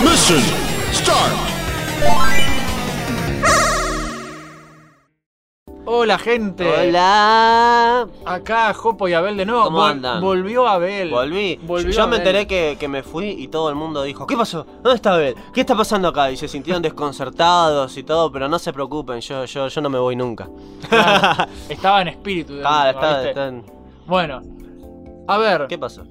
[0.00, 0.40] Mission
[0.92, 1.32] start.
[5.84, 6.64] Hola gente.
[6.88, 8.08] Hola.
[8.24, 9.64] Acá Jopo y Abel de nuevo.
[9.64, 10.20] ¿Cómo Vol- andan?
[10.20, 11.10] Volvió Abel.
[11.10, 11.56] Volví.
[11.62, 12.18] Volvió Yo me Abel.
[12.28, 14.64] enteré que, que me fui y todo el mundo dijo, ¿qué pasó?
[14.82, 15.34] ¿Dónde está Abel?
[15.52, 16.30] ¿Qué está pasando acá?
[16.30, 19.98] Y se sintieron desconcertados y todo, pero no se preocupen, yo, yo, yo no me
[19.98, 20.48] voy nunca.
[20.88, 22.54] Claro, estaba en espíritu.
[22.54, 23.28] de Ah, última, está, ¿viste?
[23.28, 23.64] está en-
[24.06, 24.40] Bueno,
[25.28, 26.04] a ver, ¿Qué pasó?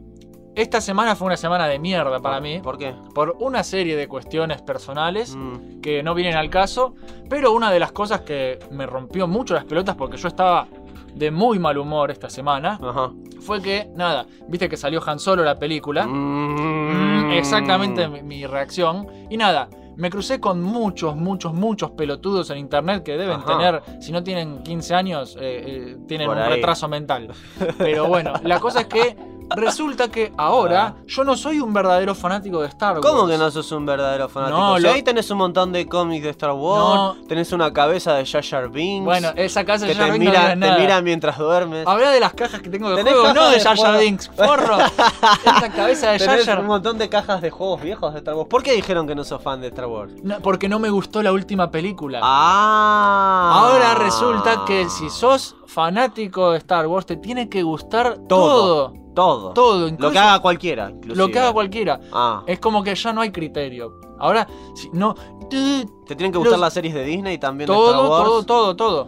[0.55, 2.59] Esta semana fue una semana de mierda para mí.
[2.59, 2.93] ¿Por qué?
[3.13, 6.93] Por una serie de cuestiones personales Mm, que no vienen al caso.
[7.29, 10.67] Pero una de las cosas que me rompió mucho las pelotas porque yo estaba
[11.15, 13.11] de muy mal humor esta semana Ajá.
[13.41, 16.05] fue que, nada, viste que salió Han Solo la película.
[16.07, 17.27] Mm.
[17.27, 19.07] Mm, exactamente mi, mi reacción.
[19.29, 23.57] Y nada, me crucé con muchos, muchos, muchos pelotudos en internet que deben Ajá.
[23.57, 26.49] tener, si no tienen 15 años, eh, eh, tienen Por un ahí.
[26.55, 27.29] retraso mental.
[27.77, 29.15] Pero bueno, la cosa es que
[29.55, 33.05] resulta que ahora yo no soy un verdadero fanático de Star Wars.
[33.05, 33.09] Ah.
[33.09, 34.57] ¿Cómo que no sos un verdadero fanático?
[34.59, 38.13] No, Si lo- ahí tenés un montón de cómics de Star Wars, tenés una cabeza
[38.15, 40.77] de Jar Jar Binks, Bueno, esa casa que ya te no mira, te nada.
[40.77, 41.85] mira mientras duermes.
[41.87, 43.99] Habla de las cajas que tengo de ¿Tenés juego, no de de Jar Jar?
[43.99, 44.77] Binks, forro.
[45.45, 46.59] Esa cabeza de Jar Jar.
[46.59, 48.47] un montón de cajas de juegos viejos de Star Wars.
[48.49, 50.11] ¿Por qué dijeron que no sos fan de Star Wars?
[50.23, 52.19] No, porque no me gustó la última película.
[52.23, 53.51] Ah.
[53.53, 58.91] Ahora resulta que si sos fanático de Star Wars, te tiene que gustar todo.
[58.91, 59.01] Todo.
[59.13, 59.53] Todo.
[59.53, 60.89] Todo, incluso Lo que haga cualquiera.
[60.89, 61.15] inclusive.
[61.15, 61.99] lo que haga cualquiera.
[62.13, 62.43] Ah.
[62.47, 63.99] Es como que ya no hay criterio.
[64.19, 65.15] Ahora, si no.
[65.49, 68.23] ¿Te tienen que gustar los- las series de Disney también de Star Todo, Wars?
[68.25, 69.07] todo, todo, todo.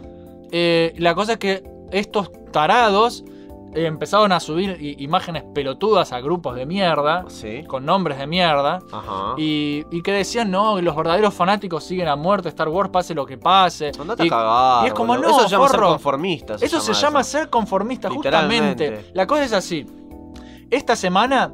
[0.52, 3.24] Eh, la cosa es que estos tarados
[3.74, 7.64] empezaron a subir imágenes pelotudas a grupos de mierda, Sí.
[7.66, 8.78] con nombres de mierda.
[8.92, 9.34] Ajá.
[9.36, 13.26] Y, y que decían, no, los verdaderos fanáticos siguen a muerte Star Wars, pase lo
[13.26, 13.90] que pase.
[13.98, 15.28] Andate Y- a cagar, y es como, boludo.
[15.28, 16.54] no, Eso se llama ser conformista.
[16.60, 19.06] Eso se llama ser conformista, justamente.
[19.14, 19.86] La cosa es así.
[20.70, 21.52] Esta semana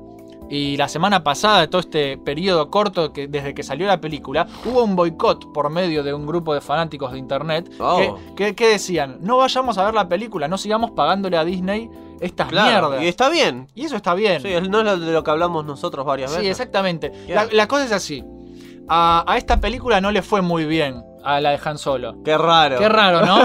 [0.52, 4.48] y la semana pasada, de todo este periodo corto que, desde que salió la película,
[4.64, 7.98] hubo un boicot por medio de un grupo de fanáticos de internet Oh.
[7.98, 11.88] que, que- que decían, no vayamos a ver la película, no sigamos pagándole a Disney
[12.20, 12.88] estas Claro.
[12.90, 13.04] mierdas.
[13.04, 13.68] Y está bien.
[13.74, 14.40] Y eso está bien.
[14.42, 16.50] Sí, no es lo de lo que hablamos nosotros varias Sí, veces.
[16.52, 17.12] exactamente.
[17.26, 17.44] Yeah.
[17.46, 18.24] La, la cosa es así.
[18.88, 22.16] A, a esta película no le fue muy bien, a la de Han Solo.
[22.24, 22.78] Qué raro.
[22.78, 23.38] Qué raro, ¿no?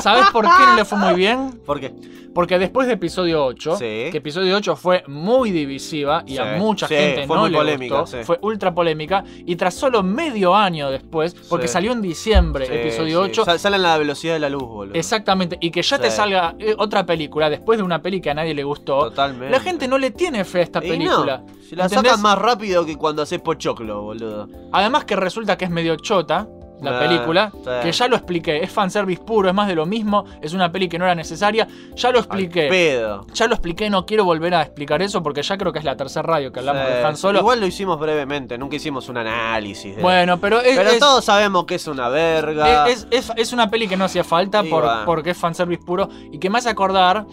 [0.00, 1.60] ¿Sabes por qué no le fue muy bien?
[1.66, 1.92] ¿Por qué?
[2.34, 4.08] Porque después de episodio 8, Sí.
[4.10, 8.00] que episodio 8 fue muy divisiva y a mucha sí, gente fue no le polémica,
[8.00, 13.22] gustó, fue ultra polémica, y tras solo medio año después, porque salió en diciembre, episodio
[13.24, 13.30] sí.
[13.32, 14.94] 8, Sal- Salen a la velocidad de la luz, boludo.
[14.94, 18.34] exactamente, y que ya te salga eh, otra película después de una peli que a
[18.34, 19.50] nadie le gustó, Totalmente.
[19.50, 21.42] la gente no le tiene fe a esta Y película.
[21.46, 22.12] no, si la ¿Entendés?
[22.12, 24.48] sacan más rápido que cuando haces pochoclo, boludo.
[24.72, 26.48] Además que resulta que es medio chota
[26.82, 30.52] la película, que ya lo expliqué, es fanservice puro, es más de lo mismo, es
[30.52, 32.68] una peli que no era necesaria, ya lo Al expliqué.
[32.68, 33.26] pedo.
[33.32, 35.96] Ya lo expliqué, no quiero volver a explicar eso porque ya creo que es la
[35.96, 37.38] tercera radio que hablamos Sí, de Han Solo.
[37.40, 39.96] Igual lo hicimos brevemente, nunca hicimos un análisis.
[39.96, 42.88] de- bueno, pero es, Pero es- todos sabemos que es una verga.
[42.88, 45.02] es- es- es una peli que no hacía falta por- bueno.
[45.06, 47.26] porque es fanservice puro y que me hace acordar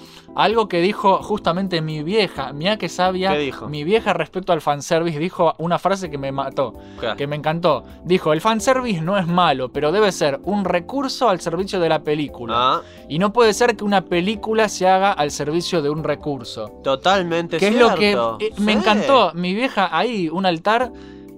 [0.44, 3.68] algo que dijo justamente mi vieja, mira que sabia, ¿Qué dijo?
[3.68, 7.14] mi vieja respecto al fanservice dijo una frase que me mató, ¿Qué?
[7.18, 7.84] que me encantó.
[8.04, 12.04] Dijo, el fanservice no es malo, pero debe ser un recurso al servicio de la
[12.04, 12.54] película.
[12.58, 16.80] Ah, Y no puede ser que una película se haga al servicio de un recurso.
[16.84, 19.32] totalmente Que es lo que eh, me encantó.
[19.34, 20.92] Mi vieja ahí, un altar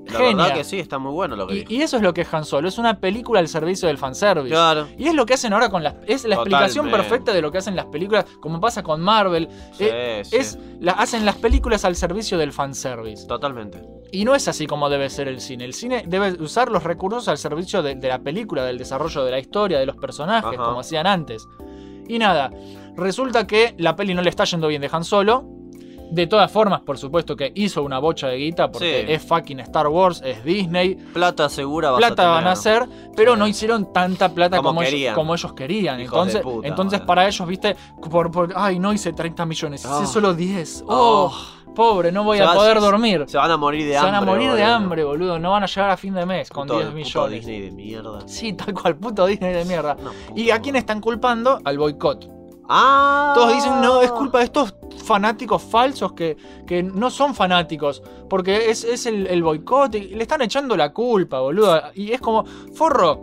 [0.06, 0.36] La genia.
[0.36, 1.74] verdad que sí, está muy bueno lo que y, dijo.
[1.74, 2.68] y eso es lo que es Han Solo.
[2.68, 4.50] Es una película al servicio del fanservice.
[4.50, 4.88] Claro.
[4.98, 5.96] Y es lo que hacen ahora con las.
[6.08, 6.98] Es la explicación Totalmente.
[7.10, 9.48] perfecta de lo que hacen las películas, como pasa con Marvel.
[9.74, 10.36] Sí, Eh, sí.
[10.38, 13.28] Es, la, hacen las películas al servicio del fanservice.
[13.28, 13.82] Totalmente.
[14.12, 15.64] Y no es así como debe ser el cine.
[15.66, 19.32] El cine debe usar los recursos al servicio de, de la película, del desarrollo de
[19.32, 20.64] la historia, de los personajes, Ajá.
[20.68, 21.48] como hacían antes.
[22.10, 22.52] Y nada,
[22.98, 25.46] resulta que la peli no le está yendo bien de Han Solo.
[26.12, 29.14] De todas formas, por supuesto que hizo una bocha de guita porque Sí.
[29.14, 32.84] es fucking Star Wars, es Disney, Plata segura vas plata a van a tener.
[32.84, 33.40] hacer, pero Sí.
[33.40, 35.16] no hicieron tanta plata Como como, ellos, querían.
[35.16, 36.02] como ellos querían.
[36.02, 37.08] Hijos de entonces, puta, entonces boludo.
[37.08, 37.76] para ellos, viste,
[38.10, 40.06] por, por- ay, no hice 30 millones, hice Oh.
[40.06, 40.84] solo 10.
[40.88, 41.32] Oh.
[41.34, 43.24] Oh, pobre, no voy Se a poder se- dormir.
[43.28, 44.12] Se van a morir de Se hambre.
[44.12, 45.40] van a morir de hambre, boludo.
[45.40, 47.32] No van a llegar a fin de mes con Puto- 10 puto millones.
[47.46, 48.20] Disney de mierda.
[48.28, 49.96] Sí, tal cual, puto Disney de mierda.
[50.36, 51.60] ¿Y a quién están culpando?
[51.64, 52.30] Al boicot.
[52.74, 53.32] Ah.
[53.36, 54.74] Todos dicen, no, es culpa de estos
[55.04, 58.02] fanáticos falsos que, que no son fanáticos.
[58.30, 59.94] Porque es, es el, el boicot.
[59.96, 61.82] Y le están echando la culpa, boludo.
[61.96, 63.22] Y es como, forro,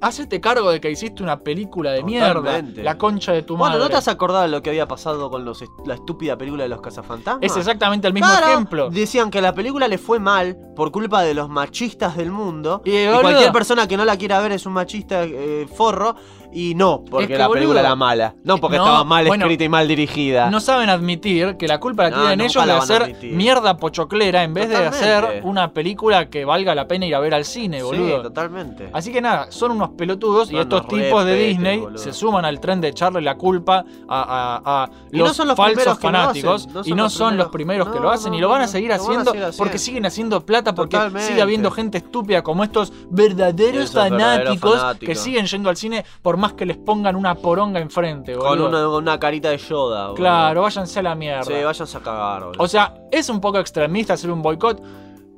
[0.00, 2.32] hacete cargo de que hiciste una película de mierda.
[2.34, 2.82] Totalmente.
[2.82, 3.84] La concha de tu Bueno, madre.
[3.84, 6.62] ¿no te has acordado de lo que había pasado con los est- la estúpida película
[6.62, 7.44] de los cazafantasmas?
[7.44, 8.88] Es exactamente el mismo Claro, ejemplo.
[8.90, 12.80] Decían que la película le fue mal por culpa de los machistas del mundo.
[12.84, 16.16] Y, cualquier persona que no la quiera ver es un machista eh, forro.
[16.52, 18.34] Y no, porque que, la boludo, película era mala.
[18.44, 20.50] No porque no, estaba mal bueno, escrita y mal dirigida.
[20.50, 23.32] No saben admitir que la culpa la tienen ellos de hacer admitir.
[23.34, 27.34] mierda pochoclera en vez de hacer una película que valga la pena ir a ver
[27.34, 28.22] al cine, sí, boludo.
[28.22, 28.90] totalmente.
[28.92, 31.98] Así que nada, son unos pelotudos y estos tipos de Disney boludo.
[31.98, 35.48] se suman al tren de echarle la culpa a, a- a Y no los son
[35.48, 37.88] los falsos fanáticos y no son los primeros.
[37.90, 41.28] que lo hacen y lo van a seguir haciendo porque siguen haciendo plata porque Totalmente.
[41.28, 46.04] sigue habiendo gente estúpida como estos verdaderos Esos verdaderos fanáticos, que siguen yendo al cine
[46.22, 48.68] por más que les pongan una poronga enfrente, Con boludo.
[48.68, 50.02] una, una carita de Yoda.
[50.08, 50.14] boludo.
[50.16, 51.44] Claro, váyanse a la mierda.
[51.44, 52.62] Sí, váyanse a cagar, boludo.
[52.64, 54.82] O sea, es un poco extremista hacer un boicot.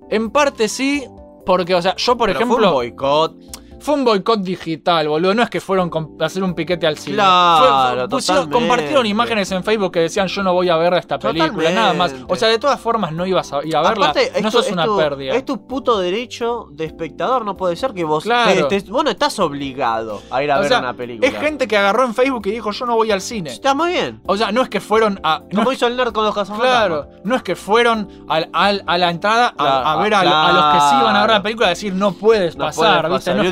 [0.08, 1.04] En parte sí,
[1.44, 2.56] porque, o sea, yo por Pero ejemplo.
[2.58, 3.34] Fue un boicot.
[3.82, 5.34] Fue un boicot digital, boludo.
[5.34, 5.90] No es que fueron
[6.20, 7.16] a hacer un piquete al cine.
[7.16, 11.48] Claro, Fue- compartieron imágenes en Facebook que decían yo no voy a ver esta película,
[11.48, 11.74] Totalmente.
[11.80, 12.14] nada más.
[12.28, 14.06] O sea, de todas formas no ibas a ir a verla.
[14.10, 15.34] Aparte, no esto- sos una pérdida.
[15.34, 17.44] Es tu puto derecho de espectador.
[17.44, 18.24] No puede ser que vos.
[18.24, 18.68] Claro.
[18.68, 21.26] te- te- vos no estás obligado a ir a O ver sea, una película.
[21.28, 23.50] es gente que agarró en Facebook y dijo yo no voy al cine.
[23.50, 24.20] Está muy bien.
[24.26, 25.40] O sea, no es que fueron a.
[25.50, 28.82] no Como es- hizo el nerd con los Claro, no es que fueron al- al-
[28.86, 31.30] a la entrada a- Claro, a, ver a, a los que sí iban a ver
[31.30, 33.30] la película a decir no puedes No pasar, puede ¿viste?
[33.32, 33.36] pasar.
[33.36, 33.50] No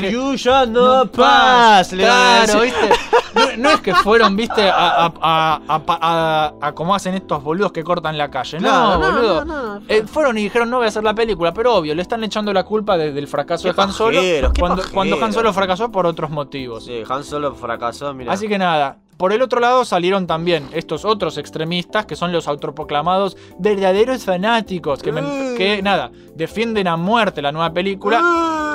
[0.67, 1.91] no not pass.
[1.93, 2.61] le van a Claro.
[2.63, 2.89] ¿viste?
[3.33, 4.69] No, no es que fueron, ¿viste?
[4.69, 8.57] A, a, a, a- como hacen estos boludos que cortan la calle.
[8.57, 9.45] Claro, no, boludo.
[9.45, 9.81] no.
[9.87, 12.51] Eh, fueron y dijeron no voy a hacer la película, pero obvio, le están echando
[12.53, 14.21] la culpa de- del fracaso Qué de Han Solo
[14.59, 16.85] cuando, cuando Han Solo fracasó por otros motivos.
[16.85, 18.33] Sí, Han Solo fracasó, mira.
[18.33, 22.47] Así que nada, por el otro lado salieron también estos otros extremistas que son los
[22.47, 28.19] autoproclamados verdaderos fanáticos que, me- que nada, defienden a muerte la nueva película.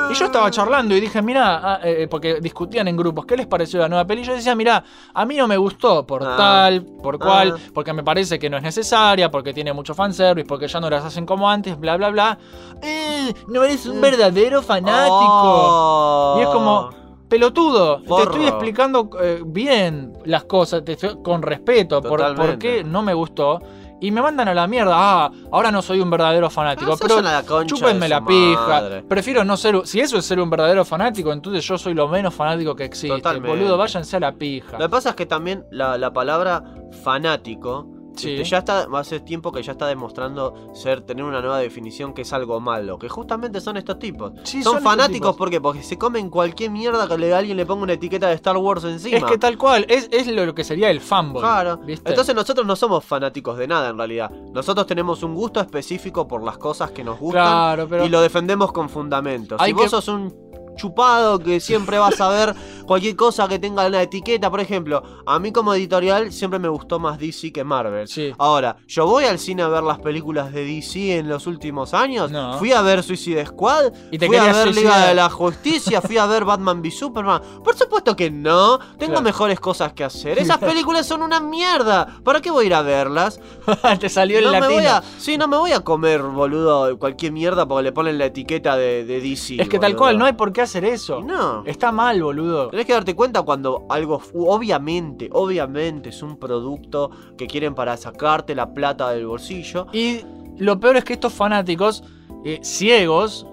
[0.09, 3.49] Y yo estaba charlando y dije, mirá, ah, eh, porque discutían en grupos, ¿qué les
[3.49, 4.23] pareció la nueva peli?
[4.23, 6.37] Yo decía, mirá, a mí no me gustó por Ah.
[6.37, 7.71] tal, por cual, Ah.
[7.75, 11.05] porque me parece que no es necesaria, porque tiene mucho fanservice, porque ya no las
[11.05, 12.39] hacen como antes, bla, bla, bla.
[12.83, 14.01] Eh, no eres un Mm.
[14.01, 15.17] verdadero fanático.
[15.29, 16.37] Oh.
[16.39, 16.91] Y es como,
[17.29, 22.85] pelotudo, te estoy explicando eh, bien las cosas, te estoy- con respeto, por, por qué
[22.85, 23.61] no me gustó.
[23.99, 26.93] Y me mandan a la mierda, ah, ahora no soy un verdadero fanático.
[26.93, 28.69] Ah, pero la chúpenme la pija.
[28.69, 29.03] madre.
[29.03, 29.87] Prefiero no ser.
[29.87, 33.17] Si eso es ser un verdadero fanático, entonces yo soy lo menos fanático que existe.
[33.17, 33.49] Totalmente.
[33.49, 34.73] Boludo, váyanse a la pija.
[34.73, 36.63] Lo que pasa es que también la, la palabra
[37.03, 38.43] fanático Sí.
[38.45, 42.33] ya está, hace tiempo que ya está demostrando ser, tener una nueva definición que es
[42.33, 44.33] algo malo, que justamente son estos tipos.
[44.45, 45.37] Sí, son, fanáticos tipos.
[45.37, 45.61] ¿por qué?
[45.61, 48.85] porque se comen cualquier mierda que le, alguien le ponga una etiqueta de Star Wars
[48.85, 49.17] encima.
[49.19, 51.43] Es que tal cual, es, es lo que sería el fanboy.
[51.43, 51.79] Claro.
[51.79, 52.09] ¿viste?
[52.09, 54.31] Entonces nosotros no somos fanáticos de nada en realidad.
[54.31, 58.05] Nosotros tenemos un gusto específico por las cosas que nos gustan claro, pero.
[58.05, 59.61] y lo defendemos con fundamentos.
[59.63, 60.47] Si vos sos un
[60.77, 62.55] chupado que siempre vas a ver
[62.87, 66.99] cualquier cosa que tenga una etiqueta, por ejemplo, a mí como editorial siempre me gustó
[66.99, 68.09] más DC que Marvel.
[68.09, 68.33] Sí.
[68.39, 72.31] Ahora, yo voy al cine a ver las películas de DC en los últimos años.
[72.31, 72.59] No.
[72.59, 73.93] Fui a ver Suicide Squad.
[74.11, 76.01] Y te fui a ver Liga de la Justicia.
[76.01, 77.43] Fui a ver Batman v Superman.
[77.65, 78.79] Por supuesto que no.
[78.99, 79.23] Tengo Claro.
[79.23, 80.39] mejores cosas que hacer.
[80.39, 82.07] Esas películas son una mierda.
[82.25, 83.41] ¿Para qué voy a ir a verlas?
[84.01, 84.79] te salió el no me latino.
[84.81, 88.27] voy a, sí, no me voy a comer, boludo, cualquier mierda porque le ponen la
[88.27, 89.61] etiqueta de, de DC.
[89.61, 91.21] es que tal cual, no hay por qué hacer eso.
[91.23, 91.63] No.
[91.67, 92.71] Está mal, boludo.
[92.77, 98.55] Tenés que darte cuenta cuando algo, obviamente, obviamente es un producto que quieren para sacarte
[98.55, 99.87] la plata del bolsillo.
[99.95, 100.21] Y
[100.59, 102.05] lo peor es que estos fanáticos
[102.45, 103.47] eh, ciegos,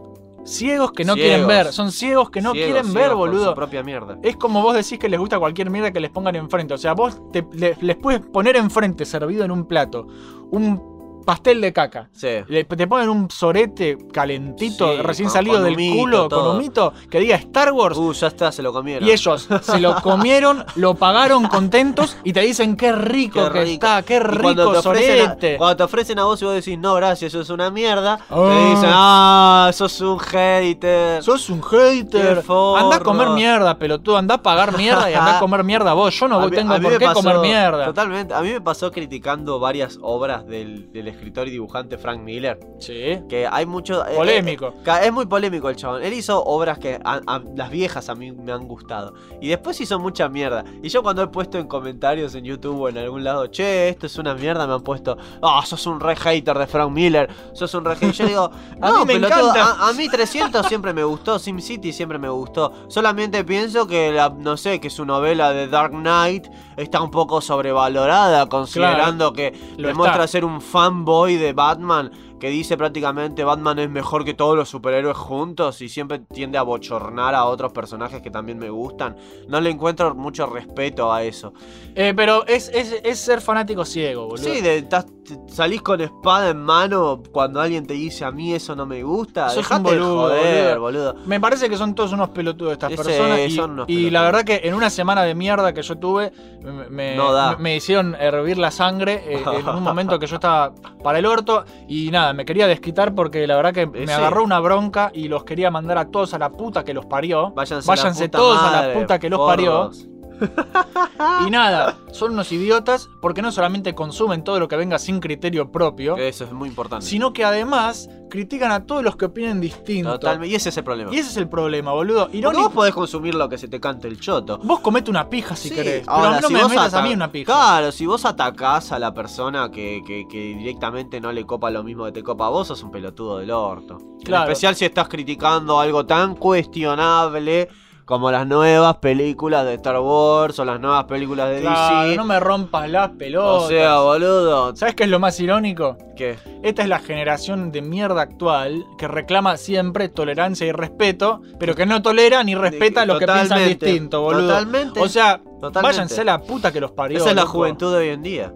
[0.43, 1.29] ciegos que no Ciegos.
[1.29, 3.49] quieren ver, son ciegos que no ciegos, quieren ciegos ver, boludo.
[3.51, 4.17] Su propia mierda.
[4.23, 6.73] Es como vos decís que les gusta cualquier mierda que les pongan enfrente.
[6.73, 10.05] O sea, vos te- le- les puedes poner enfrente, servido en un plato,
[10.51, 10.92] un
[11.23, 12.09] pastel de caca.
[12.11, 12.27] Sí.
[12.47, 16.47] Le- te ponen un sorete calentito, Sí, recién con- salido con del humito, culo, todo.
[16.49, 17.97] con humito, que diga Star Wars.
[17.97, 19.07] Uh, ya está, se lo comieron.
[19.07, 23.63] Y ellos se lo comieron, lo pagaron contentos y te dicen qué rico Qué que
[23.63, 23.73] rico.
[23.85, 24.31] está, qué cuando
[24.65, 25.57] rico te ofrecen a- sorete.
[25.57, 28.47] cuando te ofrecen a vos y vos decís, no, gracias, eso es una mierda, Oh.
[28.49, 31.23] te dicen, ah, sos un hater.
[31.23, 32.43] Sos un hater.
[32.47, 34.17] Anda a comer mierda, pelotudo.
[34.17, 36.17] Anda a pagar mierda y anda a comer mierda vos.
[36.19, 37.85] Yo no A mí- tengo por qué pasó- comer mierda.
[37.85, 38.33] Totalmente.
[38.33, 42.59] A mí me pasó criticando varias obras del, del escritor y dibujante Frank Miller.
[42.79, 43.19] Sí.
[43.29, 44.05] Que hay mucho.
[44.05, 44.73] eh, Polémico.
[44.85, 46.03] eh, es muy polémico el chabón.
[46.03, 49.13] Él hizo obras que a- a- las viejas a mí me han gustado.
[49.41, 50.63] Y después hizo mucha mierda.
[50.81, 54.05] Y yo cuando he puesto en comentarios en YouTube o en algún lado, che, esto
[54.05, 57.29] es una mierda, me han puesto, ah, sos un re hater de Frank Miller.
[57.53, 58.11] Sos un re hater.
[58.13, 58.51] Yo digo,
[58.81, 59.83] A no, mí me pelotudo, encanta.
[59.85, 61.39] A, a mí 300 siempre me gustó.
[61.39, 62.73] SimCity siempre me gustó.
[62.89, 67.39] Solamente pienso que, la, no sé, que su novela de Dark Knight está un poco
[67.41, 70.61] sobrevalorada, considerando que Lo demuestra ser un
[71.03, 72.11] fanboy de Batman
[72.43, 76.61] que dice prácticamente Batman es mejor que todos los superhéroes juntos y siempre tiende a
[76.63, 79.15] bochornar a otros personajes que también me gustan.
[79.47, 81.53] No le encuentro mucho respeto a eso.
[81.95, 84.43] Eh, pero es, es- es ser fanático ciego, boludo.
[84.43, 88.53] Sí, de, estás- te- salís con espada en mano cuando alguien te dice a mí
[88.53, 89.49] eso no me gusta.
[89.49, 91.15] Sos un de boludo, joder, boludo.
[91.25, 93.39] Me parece que son todos unos pelotudos estas personas.
[93.39, 97.15] Y, son la verdad que en una semana de mierda que yo tuve, No me-
[97.57, 101.63] me hicieron hervir la sangre eh, en un momento que yo estaba para el orto.
[101.87, 104.13] Y nada, me quería desquitar porque la verdad que me Sí.
[104.13, 107.51] agarró una bronca y los quería mandar a todos a la puta que los parió.
[107.51, 109.91] Váyanse, Váyanse todos a la puta que los parió.
[111.47, 115.71] Y nada, son unos idiotas porque no solamente consumen todo lo que venga sin criterio
[115.71, 117.05] propio, Eso es muy importante.
[117.05, 120.11] sino que además critican a todos los que opinen distinto.
[120.13, 120.51] Totalmente.
[120.51, 121.13] Y ese es el problema.
[121.13, 122.23] Y ese es el problema, boludo.
[122.23, 122.63] Porque Irónico.
[122.63, 124.57] vos podés consumir lo que se te cante el choto.
[124.63, 126.05] Vos comete una pija si Sí, querés.
[126.05, 127.53] Pero no si me metas a mí una pija.
[127.53, 131.83] Claro, si vos atacás a la persona que, que- que directamente no le copa lo
[131.83, 133.97] mismo que te copa a vos, sos un pelotudo del orto.
[134.23, 134.45] Claro.
[134.45, 137.69] En especial si estás criticando algo tan cuestionable
[138.05, 142.17] como las nuevas películas de Star Wars o las nuevas películas de Claro, DC.
[142.17, 143.63] no me rompas las pelotas.
[143.63, 144.75] o sea, boludo.
[144.75, 145.97] ¿Sabes qué es lo más irónico?
[146.15, 146.37] ¿Qué?
[146.63, 151.85] Esta es la generación de mierda actual que reclama siempre tolerancia y respeto, pero que
[151.85, 154.47] no tolera ni respeta a los que piensan distinto, boludo.
[154.49, 154.99] Totalmente.
[154.99, 155.81] O sea, Totalmente.
[155.81, 157.17] váyanse a la puta que los parió.
[157.19, 157.53] Esa es la loco.
[157.53, 158.53] juventud de hoy en día.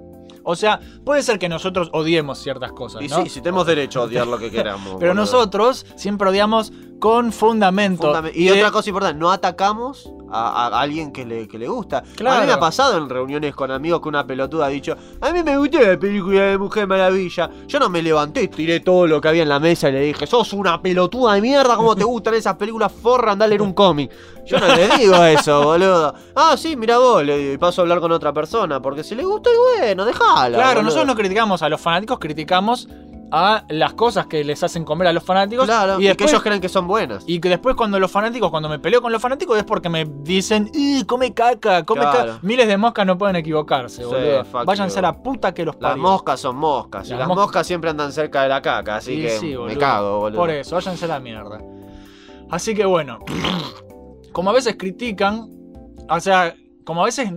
[0.49, 3.23] O sea, puede ser que nosotros odiemos ciertas cosas, Y ¿no?
[3.23, 4.95] sí, si tenemos derecho a odiar lo que queramos.
[4.99, 5.13] Pero boludo.
[5.13, 8.07] nosotros siempre odiamos con fundamento.
[8.11, 12.01] Fundament- Y otra cosa importante, no atacamos a, a alguien que le, que le gusta.
[12.15, 12.37] Claro.
[12.37, 15.31] A mí me ha pasado en reuniones con amigos que una pelotuda ha dicho, a
[15.31, 17.49] mí me gustó la película de Mujer Maravilla.
[17.67, 20.25] Yo no me levanté, tiré todo lo que había en la mesa y le dije,
[20.25, 23.33] sos una pelotuda de mierda, ¿cómo te gustan esas películas forra?
[23.33, 24.09] Andá a leer un cómic.
[24.45, 26.13] Yo no le digo eso, boludo.
[26.35, 29.13] Ah, sí, mira vos, le digo, y paso a hablar con otra persona, porque si
[29.13, 30.03] le gustó y bueno,
[30.45, 30.81] Claro, boludo.
[30.83, 32.87] nosotros no criticamos a los fanáticos, criticamos
[33.29, 35.65] a las cosas que les hacen comer a los fanáticos.
[35.65, 37.25] Claro, y, y, después, que ellos creen que son buenas.
[37.27, 40.05] y que después cuando los fanáticos, cuando me peleo con los fanáticos es porque me
[40.21, 42.17] dicen, "Eh, come caca, come Claro.
[42.35, 42.39] caca.
[42.41, 44.45] Miles de moscas no pueden equivocarse, Sí, boludo.
[44.65, 46.01] Váyanse a la puta que los Las parió.
[46.03, 49.21] moscas son moscas, y Las las moscas- moscas siempre andan cerca de la caca, así
[49.21, 50.39] que sí, me cago, boludo.
[50.39, 51.59] Por eso, váyanse a la mierda.
[52.49, 53.19] Así que bueno,
[54.31, 55.49] como a veces critican,
[56.09, 56.55] o sea,
[56.87, 57.33] como a veces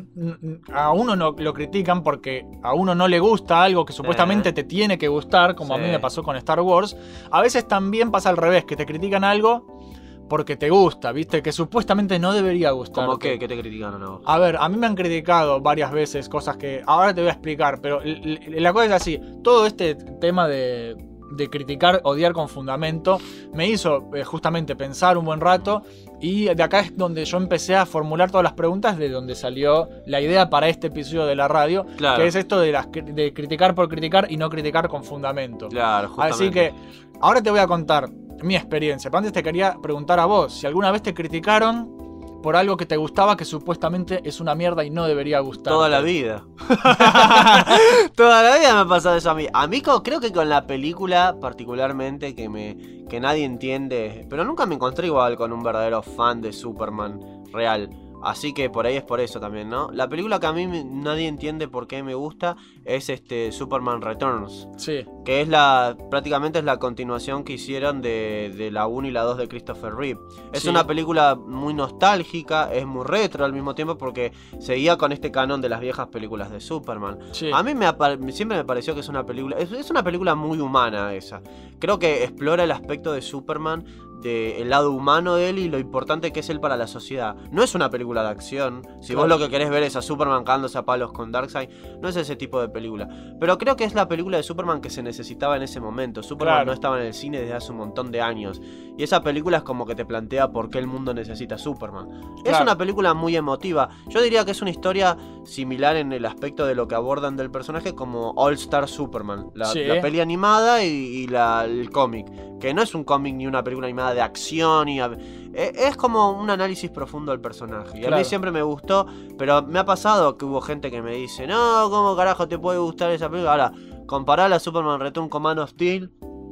[0.73, 4.63] a uno no lo critican porque a uno no le gusta algo que supuestamente te
[4.63, 6.97] tiene que gustar, como a mí me pasó con Star Wars,
[7.33, 9.81] a veces también pasa al revés, que te critican algo
[10.29, 11.43] porque te gusta, ¿viste?
[11.43, 13.07] Que supuestamente no debería gustar.
[13.07, 13.41] ¿Cómo qué?
[13.41, 14.23] ¿Qué te criticaron vos?
[14.25, 17.33] A ver, a mí me han criticado varias veces cosas que ahora te voy a
[17.33, 20.97] explicar, pero la cosa es así, todo este tema de,
[21.31, 23.19] de criticar, odiar con fundamento,
[23.55, 25.83] me hizo eh, justamente pensar un buen rato
[26.21, 29.89] y de acá es donde yo empecé a formular todas las preguntas de donde salió
[30.07, 32.19] la idea para este episodio de la radio, Claro.
[32.21, 35.69] que es esto de, las, de criticar por criticar y no criticar con fundamento.
[35.69, 36.35] Claro, justamente.
[36.45, 36.73] Así que
[37.21, 38.09] ahora te voy a contar
[38.43, 39.11] mi experiencia.
[39.11, 41.97] Pero antes te quería preguntar a vos, si alguna vez te criticaron
[42.43, 45.73] por algo que te gustaba que supuestamente es una mierda y no debería gustar.
[45.73, 46.45] Toda la vida.
[48.15, 49.47] Toda la vida me ha pasado eso a mí.
[49.53, 54.67] A mí creo que con la película particularmente que me que nadie entiende, pero nunca
[54.67, 57.21] me encontré igual con un verdadero fan de Superman
[57.53, 57.91] real.
[58.23, 59.91] Así que por ahí es por eso también, ¿no?
[59.93, 64.69] La película que a mí nadie entiende por qué me gusta es este Superman Returns.
[64.77, 65.97] Sí, Que es la.
[66.11, 69.95] prácticamente es la continuación que hicieron de, de la 1 y la 2 de Christopher
[69.95, 70.21] Reeve.
[70.53, 70.69] Es Sí.
[70.69, 75.61] una película muy nostálgica, es muy retro al mismo tiempo porque seguía con este canon
[75.61, 77.19] de las viejas películas de Superman.
[77.33, 77.51] sí.
[77.53, 77.87] A mí me
[78.33, 79.57] siempre me pareció que es una película.
[79.59, 81.43] Es, es una película muy humana esa.
[81.79, 83.85] Creo que explora el aspecto de Superman,
[84.23, 87.37] del lado humano de él y lo importante que es él para la sociedad.
[87.51, 88.83] No es una película de acción.
[89.01, 91.69] Si vos lo que querés ver es a Superman cagándose a palos con Darkseid,
[92.01, 93.09] no es ese tipo de película.
[93.41, 96.23] Pero creo que es la película de Superman que se necesitaba en ese momento.
[96.23, 96.67] Superman Claro.
[96.67, 98.61] no estaba en el cine desde hace un montón de años.
[98.99, 102.09] Y esa película es como que te plantea por qué el mundo necesita a Superman.
[102.45, 103.89] Es una película muy emotiva.
[104.09, 107.51] Yo diría que es una historia similar en el aspecto de lo que abordan del
[107.51, 109.85] personaje como All Star Superman, la, Sí.
[109.85, 112.27] la peli animada y, y la- el cómic.
[112.61, 114.89] Que no es un cómic ni una película animada de acción.
[114.89, 115.17] Y, a-
[115.53, 117.99] e- es como un análisis profundo del personaje.
[118.01, 119.07] Y a mí siempre me gustó,
[119.39, 122.79] pero me ha pasado que hubo gente que me dice, no, ¿cómo carajo te puede
[122.79, 123.53] gustar esa película?
[123.53, 123.73] Ahora,
[124.07, 126.11] comparar a Superman Return con Man of Steel.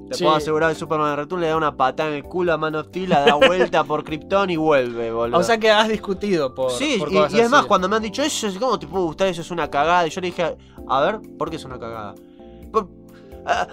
[0.09, 0.25] Te Sí.
[0.25, 2.87] puedo asegurar que Superman Return le da una patada en el culo a Man of
[2.87, 5.39] Steel, la da vuelta por Krypton y vuelve, boludo.
[5.39, 6.71] O sea que has discutido por.
[6.71, 7.69] Sí, por y, cosas y es más, así.
[7.69, 9.29] cuando me han dicho eso, ¿cómo te puede gustar?
[9.29, 10.07] Eso es una cagada.
[10.07, 10.57] Y yo le dije,
[10.89, 12.15] a ver, ¿por qué es una cagada?
[12.73, 12.89] Por,
[13.45, 13.67] ah,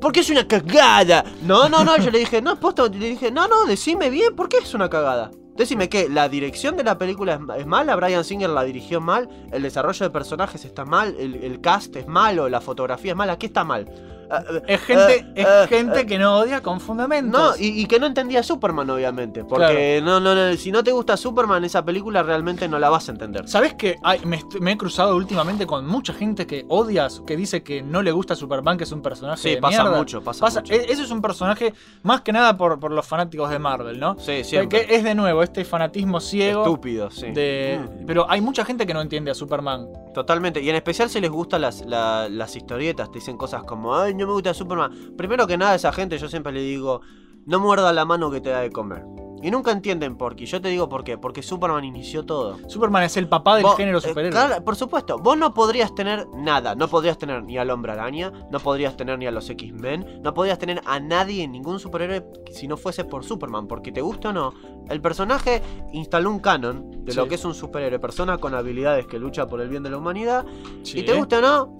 [0.00, 1.24] ¿por qué es una cagada?
[1.42, 4.48] No, no, no, yo le dije, no, posta, le dije, no, no, decime bien, ¿por
[4.48, 5.30] qué es una cagada?
[5.56, 9.28] Decime que la dirección de la película es, es mala, Brian Singer la dirigió mal,
[9.52, 13.38] el desarrollo de personajes está mal, el, el cast es malo, la fotografía es mala,
[13.38, 13.90] ¿qué está mal?
[14.30, 17.40] Eh, Es gente, eh, es gente que no odia con fundamentos.
[17.40, 19.44] No, y, y que no entendía a Superman, obviamente.
[19.44, 23.08] Porque no, no, no, si no te gusta Superman, esa película realmente no la vas
[23.08, 23.48] a entender.
[23.48, 27.82] ¿Sabes que hay- me, he cruzado últimamente con mucha gente que odia, que dice que
[27.82, 29.98] no le gusta Superman, que es un personaje Sí, de pasa mierda?
[29.98, 30.72] mucho, pasa mucho.
[30.72, 34.16] e- Ese es un personaje más que nada por, por los fanáticos de Marvel, ¿no?
[34.18, 34.86] Sí, siempre.
[34.86, 36.62] Que es de nuevo este fanatismo ciego.
[36.64, 37.30] Estúpido, sí.
[37.32, 38.06] De, Mm.
[38.06, 39.88] Pero hay mucha gente que no entiende a Superman.
[40.14, 40.60] Totalmente.
[40.62, 44.14] Y en especial si les gustan las, la- las historietas, te dicen cosas como, ay,
[44.16, 45.14] no me gusta Superman.
[45.16, 47.00] Primero que nada, esa gente yo siempre le digo,
[47.46, 49.04] no muerda la mano que te da de comer.
[49.42, 50.46] Y nunca entienden por qué.
[50.46, 51.18] Yo te digo por qué.
[51.18, 52.56] Porque Superman inició todo.
[52.68, 54.30] Superman es el papá del Vos- género eh, superhéroe.
[54.30, 56.74] claro, por supuesto, vos no podrías tener nada.
[56.74, 60.32] No podrías tener ni al Hombre Araña, no podrías tener ni a los X-Men, no
[60.32, 63.68] podrías tener a nadie, ningún superhéroe, si no fuese por Superman.
[63.68, 64.54] Porque te guste o no,
[64.88, 67.18] el personaje instaló un canon de Sí.
[67.18, 69.98] lo que es un superhéroe, persona con habilidades que lucha por el bien de la
[69.98, 70.46] humanidad.
[70.82, 71.00] Sí.
[71.00, 71.76] Y te guste o no,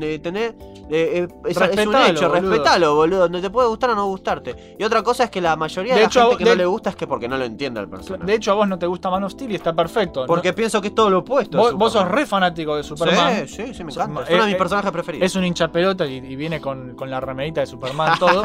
[0.00, 0.54] eh, eh,
[0.90, 2.50] eh, es, es un hecho, boludo.
[2.50, 3.28] respetalo, boludo.
[3.28, 4.76] No te puede gustar o no gustarte.
[4.78, 6.56] Y otra cosa es que la mayoría de, De la hecho, gente que de- no
[6.56, 8.24] le gusta es que porque no lo entiende al personaje.
[8.26, 10.20] De hecho, a vos no te gusta Man of Steel y está perfecto.
[10.22, 10.26] ¿no?
[10.26, 11.58] porque pienso que es todo lo opuesto.
[11.58, 13.46] vos, vos sos re fanático de Superman.
[13.48, 14.22] Sí, sí, sí, me So- encanta.
[14.24, 15.26] Es eh, uno de mis eh, personajes preferidos.
[15.26, 18.42] Es un hincha pelota y, y viene con, con la remerita de Superman todo.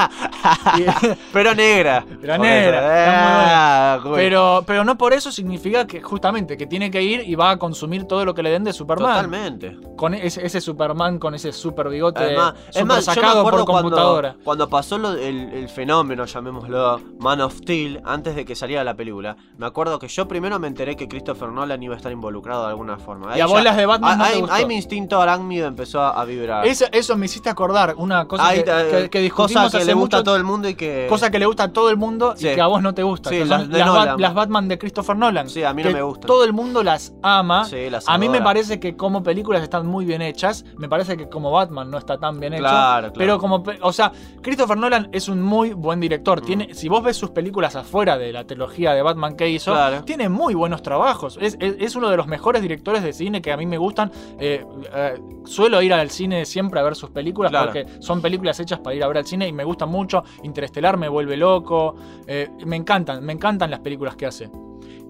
[0.78, 0.86] Y-
[1.34, 2.06] Pero negra.
[2.22, 2.82] Pero negra,
[3.20, 7.52] Ah, pero, pero no por eso significa que justamente que tiene que ir y va
[7.52, 9.08] a consumir todo lo que le den de Superman.
[9.16, 9.78] Totalmente.
[9.96, 13.66] Con ese, ese Superman con ese super bigote Además, es más, yo me sacado acuerdo
[13.66, 14.30] por computadora.
[14.34, 18.84] Cuando, cuando pasó lo- el, el fenómeno, llamémoslo Man of Steel, antes de que saliera
[18.84, 22.12] la película, me acuerdo que yo primero me enteré que Christopher Nolan iba a estar
[22.12, 23.38] involucrado de alguna forma.
[23.38, 26.66] Y a vos las de Batman ahí, mi instinto arácnido empezó a, a vibrar.
[26.68, 29.78] Eso, eso me hiciste acordar, una cosa Ahí, que, eh, que- que discutimos cosa que
[29.84, 31.06] hace le gusta mucho, a todo el mundo y que...
[31.10, 32.50] cosa que le gusta a todo el mundo Sí.
[32.50, 33.30] y que a vos no te gusta.
[33.30, 34.08] Sí, las son de las, Nolan.
[34.08, 35.50] Bat- las Batman de Christopher Nolan.
[35.50, 36.28] Sí, a mí no me gustan.
[36.28, 37.66] Todo el mundo las ama.
[37.66, 40.66] Sí, las A mí me parece que como películas están muy bien hechas.
[40.78, 42.62] Me parece que como Batman no está tan bien hecho.
[42.64, 43.14] Claro, claro.
[43.18, 46.42] Pero como, o sea, Christopher Nolan es un muy buen director.
[46.42, 46.46] Mm.
[46.46, 50.04] Tiene, si vos ves sus películas afuera de la trilogía de Batman que hizo, Claro.
[50.04, 51.38] tiene muy buenos trabajos.
[51.42, 54.12] Es, es- es uno de los mejores directores de cine que a mí me gustan.
[54.40, 58.80] Eh, eh, suelo ir al cine siempre a ver sus películas porque son películas hechas
[58.80, 60.24] para ir a ver al cine y me gustan mucho.
[60.44, 61.96] Interestelar me vuelve loco.
[62.28, 64.50] Eh, me encantan, me encantan las películas que hace.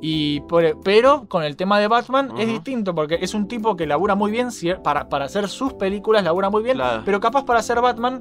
[0.02, 3.86] Y por- pero con el tema de Batman es distinto porque es un tipo que
[3.88, 4.50] labura muy bien
[4.84, 7.02] para, para hacer sus películas, labura muy bien, Claro.
[7.06, 8.20] pero capaz para hacer Batman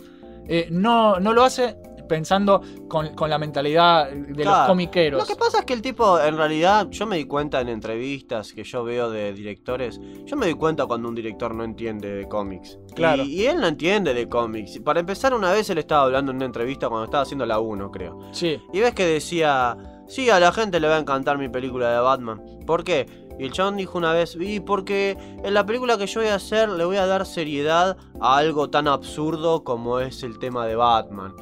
[0.49, 1.77] eh, no, no lo hace
[2.09, 5.21] pensando con, con la mentalidad de los comiqueros.
[5.21, 8.53] Lo que pasa es que el tipo, en realidad, yo me di cuenta en entrevistas
[8.53, 12.29] que yo veo de directores, yo me di cuenta cuando un director no entiende de
[12.29, 12.79] cómics.
[12.95, 13.25] Claro.
[13.25, 14.79] Y, y él no entiende de cómics.
[14.85, 17.91] Para empezar, una vez él estaba hablando en una entrevista cuando estaba haciendo la 1,
[17.91, 18.21] creo.
[18.31, 19.77] Sí, Y ves que decía,
[20.09, 22.41] sí, a la gente le va a encantar mi película de Batman.
[22.67, 23.07] ¿Por qué?
[23.39, 26.37] Y el chabón dijo una vez, y porque en la película que yo voy a
[26.37, 30.75] hacer le voy a dar seriedad a algo tan absurdo como es el tema de
[30.77, 31.35] Batman.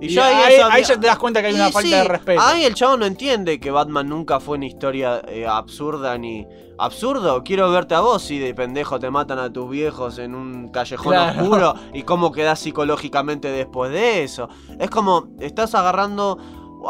[0.00, 2.40] y, yo ahí, ya te das cuenta que hay y una falta de respeto.
[2.42, 6.46] Ahí el chavo no entiende que Batman nunca fue una historia eh, absurda ni.
[6.76, 7.44] ¿Absurdo?
[7.44, 11.12] Quiero verte a vos si de pendejo te matan a tus viejos en un callejón
[11.12, 11.42] Claro.
[11.42, 14.48] oscuro y cómo quedás psicológicamente después de eso.
[14.80, 16.36] Es como, estás agarrando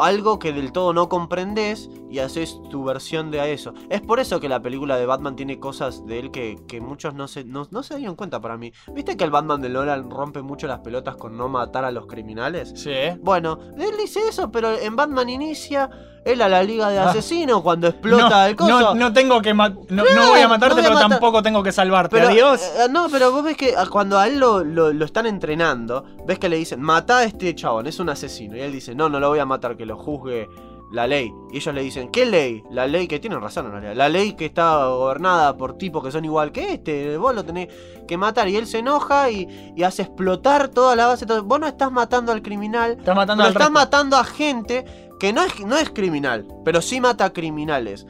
[0.03, 3.73] algo que del todo no comprendes y haces tu versión de eso.
[3.89, 7.13] Es por eso que la película de Batman tiene cosas de él que, que muchos
[7.13, 8.71] no se, no, no se dieron cuenta para mí.
[8.93, 12.07] ¿Viste que el Batman de Nolan rompe mucho las pelotas con no matar a los
[12.07, 12.71] criminales?
[12.75, 13.17] Sí, ¿eh?
[13.21, 15.89] Bueno, él dice eso, pero en Batman inicia
[16.23, 17.09] él a la liga de Ah.
[17.09, 18.79] asesinos cuando explota no, el coso.
[18.79, 21.43] no, no tengo que no, no voy a matarte, no voy a pero matar- tampoco
[21.43, 22.15] tengo que salvarte.
[22.15, 22.61] pero, Adiós.
[22.79, 26.39] eh, no, pero vos ves que cuando a él lo, lo- lo están entrenando, ves
[26.39, 28.55] que le dicen, mata a este chabón, es un asesino.
[28.57, 30.47] Y él dice, no, no lo voy a matar, que lo juzgue
[30.95, 31.31] la ley.
[31.51, 32.63] Y ellos le dicen, ¿qué ley?
[32.71, 33.93] La ley que tienen razón en realidad.
[33.95, 37.17] La ley que está gobernada por tipos que son igual que este.
[37.17, 37.67] Vos lo tenés
[38.07, 38.47] que matar.
[38.47, 41.25] Y él se enoja y, y hace explotar toda la base.
[41.25, 43.71] Vos no estás matando al criminal, Estás matando pero al estás resto.
[43.73, 44.85] matando a gente
[45.19, 48.05] que no es, no es criminal, pero sí mata a criminales.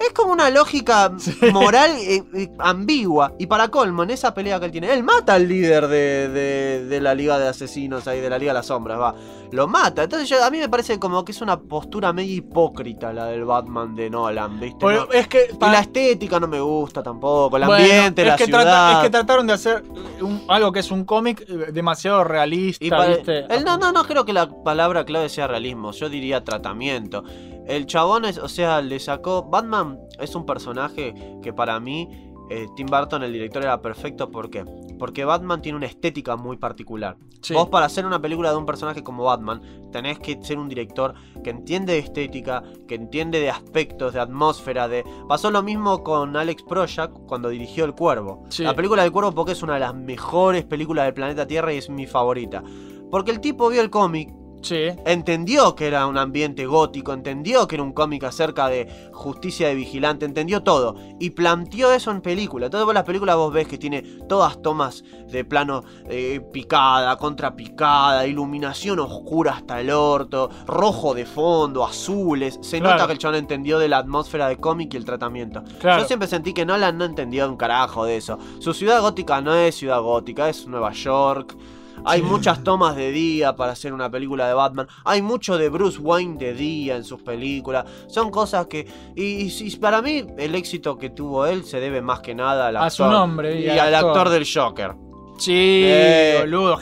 [0.00, 1.12] Es como una lógica
[1.52, 3.34] moral eh, eh, ambigua.
[3.38, 6.84] Y para colmo, en esa pelea que él tiene, él mata al líder de, de-
[6.86, 9.14] de la Liga de Asesinos, ahí de la Liga de las Sombras, va.
[9.52, 10.02] Lo mata.
[10.04, 13.44] Entonces yo- a mí me parece como que es una postura medio hipócrita la del
[13.44, 14.78] Batman de Nolan, ¿viste?
[14.80, 18.28] Pero No- es que Y la estética no me gusta tampoco, el Bueno, ambiente, es
[18.28, 18.62] la que ciudad.
[18.62, 19.82] trata- es que trataron de hacer
[20.22, 23.44] un- algo que es un cómic eh, demasiado realista, Y para- ¿viste?
[23.54, 25.92] el- no, no, no creo que la palabra clave sea realismo.
[25.92, 27.22] Yo diría tratamiento.
[27.70, 29.44] El chabón es, o sea, le sacó.
[29.44, 32.08] Batman es un personaje que para mí.
[32.50, 34.30] eh, Tim Burton, el director, era perfecto.
[34.30, 34.64] ¿Por qué?
[35.00, 37.16] porque Batman tiene una estética muy particular.
[37.40, 37.54] Sí.
[37.54, 41.14] Vos para hacer una película de un personaje como Batman, tenés que ser un director
[41.42, 45.02] que entiende de estética, que entiende de aspectos, de atmósfera, de...
[45.26, 48.44] Pasó lo mismo con Alex Proyak cuando dirigió El Cuervo.
[48.50, 48.62] Sí.
[48.62, 51.78] La película del Cuervo porque es una de las mejores películas del planeta Tierra y
[51.78, 52.62] es mi favorita.
[53.10, 54.30] Porque el tipo vio el cómic,
[54.62, 54.88] Sí.
[55.06, 59.74] entendió que era un ambiente gótico, entendió que era un cómic acerca de justicia de
[59.74, 62.66] vigilante, entendió todo y planteó eso en película.
[62.66, 68.26] Entonces vos las películas vos ves que tiene todas tomas de plano eh, picada, contrapicada,
[68.26, 72.58] iluminación oscura hasta el orto, rojo de fondo, azules.
[72.62, 72.94] Se Claro.
[72.96, 75.62] nota que el chabón entendió de la atmósfera de cómic y el tratamiento.
[75.80, 76.02] Claro.
[76.02, 78.38] Yo siempre sentí que Nolan no entendió un carajo de eso.
[78.58, 81.56] Su ciudad gótica no es ciudad gótica, es Nueva York.
[82.04, 84.86] Hay muchas tomas de día para hacer una película de Batman.
[85.04, 87.84] Hay mucho de Bruce Wayne de día en sus películas.
[88.08, 88.86] Son cosas que.
[89.14, 92.68] Y, y- y para mí, el éxito que tuvo él se debe más que nada
[92.68, 92.86] al actor.
[92.86, 94.10] A su nombre y al actor.
[94.10, 94.94] actor del Joker.
[95.40, 96.78] Sí, Eh, boludo.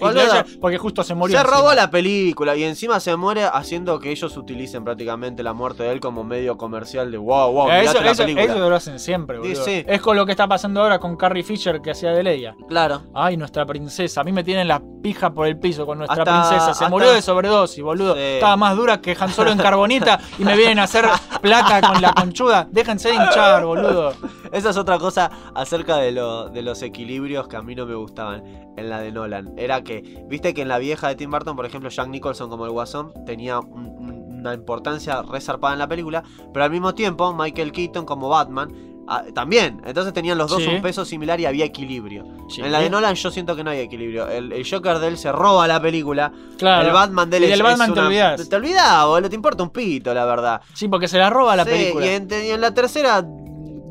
[0.61, 1.39] Porque justo se murió.
[1.39, 5.85] Se robó la película y encima se muere haciendo que ellos utilicen prácticamente la muerte
[5.85, 8.45] de él como medio comercial de wow, wow, Eh, Eso, la eso, película.
[8.45, 9.65] eso lo hacen siempre, boludo.
[9.65, 9.85] sí.
[9.87, 12.55] Es con lo que está pasando ahora con Carrie Fisher que hacía de Leia.
[12.69, 13.03] Claro.
[13.15, 14.21] Ay, nuestra princesa.
[14.21, 16.65] A mí me tienen la pija por el piso con nuestra Hasta- princesa.
[16.67, 18.15] Se hasta- murió de sobredosis, boludo.
[18.15, 18.21] Sí.
[18.21, 21.05] Estaba más dura que Han Solo en carbonita y me vienen a hacer
[21.41, 22.67] placa con la conchuda.
[22.71, 24.13] Déjense de hinchar, boludo.
[24.53, 27.95] Esa es otra cosa acerca de, lo- de los equilibrios que a mí no me
[27.95, 28.43] gustaban
[28.77, 29.53] en la de Nolan.
[29.57, 32.65] Era que, viste que en la vieja de Tim Burton, por ejemplo, Jack Nicholson como
[32.65, 37.33] el Guasón tenía un- un- una importancia resarpada en la película, pero al mismo tiempo
[37.35, 38.73] Michael Keaton como Batman
[39.09, 39.81] ah, también.
[39.85, 40.69] Entonces tenían los dos Sí.
[40.69, 42.25] un peso similar y había equilibrio.
[42.49, 42.61] Sí.
[42.61, 44.29] En la de Nolan yo siento que no hay equilibrio.
[44.29, 46.31] El, el Joker de él se roba la película.
[46.59, 46.87] Claro.
[46.87, 48.49] El Batman de él Y es, es Batman te una- olvidás.
[48.49, 49.29] Te olvidás, boludo.
[49.31, 50.61] Te importa un pito, la verdad.
[50.75, 52.07] Sí, porque se la roba la Sí, película.
[52.07, 53.27] Y en, y en la tercera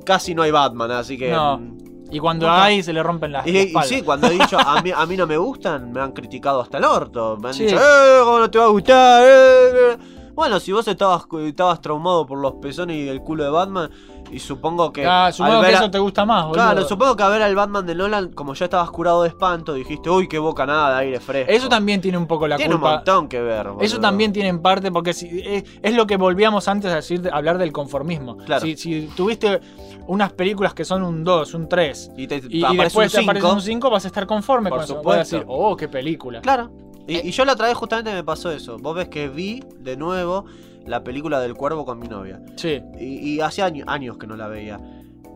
[0.07, 1.29] casi no hay Batman, así que...
[1.31, 1.57] No.
[1.57, 1.77] mm,
[2.09, 4.81] Y cuando Nunca- hay, se le rompen las Y, y sí, cuando he dicho a
[4.81, 7.35] mí, a mí no me gustan, me han criticado hasta el orto.
[7.41, 7.65] Me han Sí.
[7.65, 8.19] dicho, ¡eh!
[8.23, 9.23] ¿Cómo no te va a gustar?
[9.25, 9.97] eh, eh".
[10.33, 13.89] Bueno, si vos estabas, estabas traumado por los pezones y el culo de Batman,
[14.31, 15.03] y supongo que.
[15.05, 16.53] Ah, supongo que a- eso te gusta más, boludo.
[16.63, 19.73] Claro, supongo que a ver al Batman de Nolan, como ya estabas curado de espanto,
[19.73, 21.51] dijiste, uy, qué boca nada, aire fresco.
[21.51, 22.97] Eso también tiene un poco la Tiene un culpa.
[22.97, 23.65] montón que ver.
[23.67, 23.99] Eso boludo.
[24.01, 27.31] también tiene en parte, porque si, es, es lo que volvíamos antes a decir, de
[27.31, 28.37] hablar del conformismo.
[28.37, 28.61] Claro.
[28.61, 29.59] Si, si tuviste
[30.07, 33.17] unas películas que son un 2, un 3, Y, te, y, y aparece después te
[33.19, 33.55] un aparece cinco.
[33.55, 34.93] un 5, vas a estar conforme Por con eso.
[34.95, 35.35] Vas a supuesto.
[35.37, 36.41] decir, oh, qué película.
[36.41, 36.71] Claro.
[37.07, 38.77] Y, y yo la otra vez justamente me pasó eso.
[38.77, 40.45] Vos ves que vi de nuevo
[40.85, 42.41] la película del cuervo con mi novia.
[42.55, 42.81] Sí.
[42.99, 44.79] Y, y hace año- años que no la veía.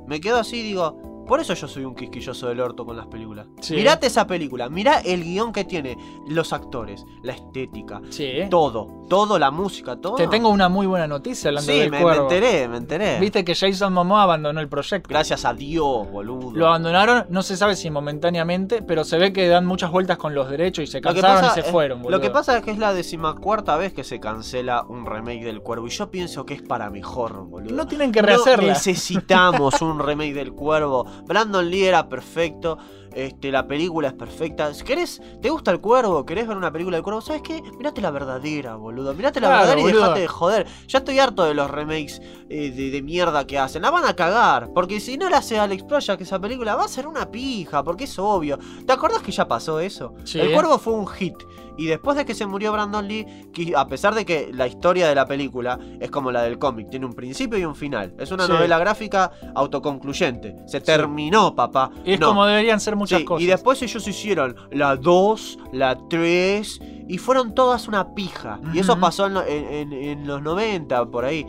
[0.08, 3.08] Me quedo así y digo, por eso yo soy un quisquilloso del orto con las
[3.08, 3.48] películas.
[3.62, 3.74] Sí.
[3.74, 8.32] Mirate esa película, mirá el guion que tiene, los actores, la estética, Sí.
[8.50, 10.16] todo, todo, la música, todo.
[10.16, 13.18] Te tengo una muy buena noticia hablando Sí, del me, me enteré, me enteré.
[13.22, 15.08] Viste que Jason Momoa abandonó el proyecto.
[15.08, 16.52] Gracias a Dios, boludo.
[16.54, 20.36] Lo abandonaron, no se sabe si momentáneamente, pero se ve que dan muchas vueltas con
[20.36, 22.18] los derechos y se cansaron y se es- fueron, boludo.
[22.18, 25.62] Lo que pasa es que es la decimacuarta vez que se cancela un remake del
[25.62, 25.88] Cuervo.
[25.88, 27.74] Y yo pienso que es para mejor, boludo.
[27.74, 28.74] No tienen que No rehacerla.
[28.74, 31.06] necesitamos un remake del Cuervo.
[31.26, 32.78] Brandon Lee era perfecto.
[33.14, 34.74] Este, la película es perfecta.
[34.74, 36.26] Si ¿Querés, ¿Te gusta el cuervo?
[36.26, 37.20] ¿Querés ver una película del cuervo?
[37.20, 37.62] ¿Sabes qué?
[37.78, 39.14] Mirate la verdadera, boludo.
[39.14, 40.02] Mirate la Claro, verdadera y boludo.
[40.04, 40.68] dejate de joder.
[40.88, 43.82] Ya estoy harto de los remakes eh, de, de mierda que hacen.
[43.82, 44.70] La van a cagar.
[44.74, 47.84] Porque si no la hace Alex Proya esa película va a ser una pija.
[47.84, 48.58] Porque es obvio.
[48.88, 50.14] ¿Te acordás que ya pasó eso?
[50.24, 50.40] Sí.
[50.40, 51.36] El cuervo fue un hit.
[51.78, 55.08] Y después de que se murió Brandon Lee, que a pesar de que la historia
[55.08, 58.14] de la película es como la del cómic, tiene un principio y un final.
[58.20, 58.52] Es una Sí.
[58.52, 60.56] novela gráfica autoconcluyente.
[60.68, 61.92] Se terminó, papá.
[62.06, 62.28] Y es No.
[62.28, 63.44] como deberían ser muchas Sí, cosas.
[63.44, 68.60] Y después ellos hicieron la 2, la 3 y fueron todas una pija.
[68.74, 71.46] Y eso pasó en los 90, por ahí.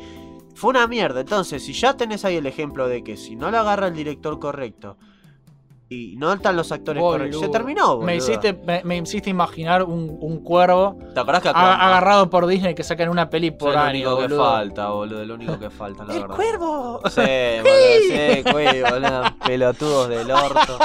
[0.54, 1.20] Fue una mierda.
[1.20, 4.38] Entonces, si ya tenés ahí el ejemplo de que si no la agarra el director
[4.38, 4.96] correcto
[6.12, 7.18] y no están los actores Boludo.
[7.18, 8.06] correctos, se terminó, boludo.
[8.06, 12.46] Me hiciste, me, me hiciste imaginar un, un cuervo ¿Te acordás que a- agarrado por
[12.46, 15.24] Disney que sacan una peli por lo año, único que falta, boludo.
[15.24, 16.36] Lo único que falta, la ¡El verdad.
[16.36, 17.00] cuervo!
[17.10, 17.20] Sí,
[18.44, 19.22] boludo, sí, boludo.
[19.44, 20.78] Pelotudos del orto.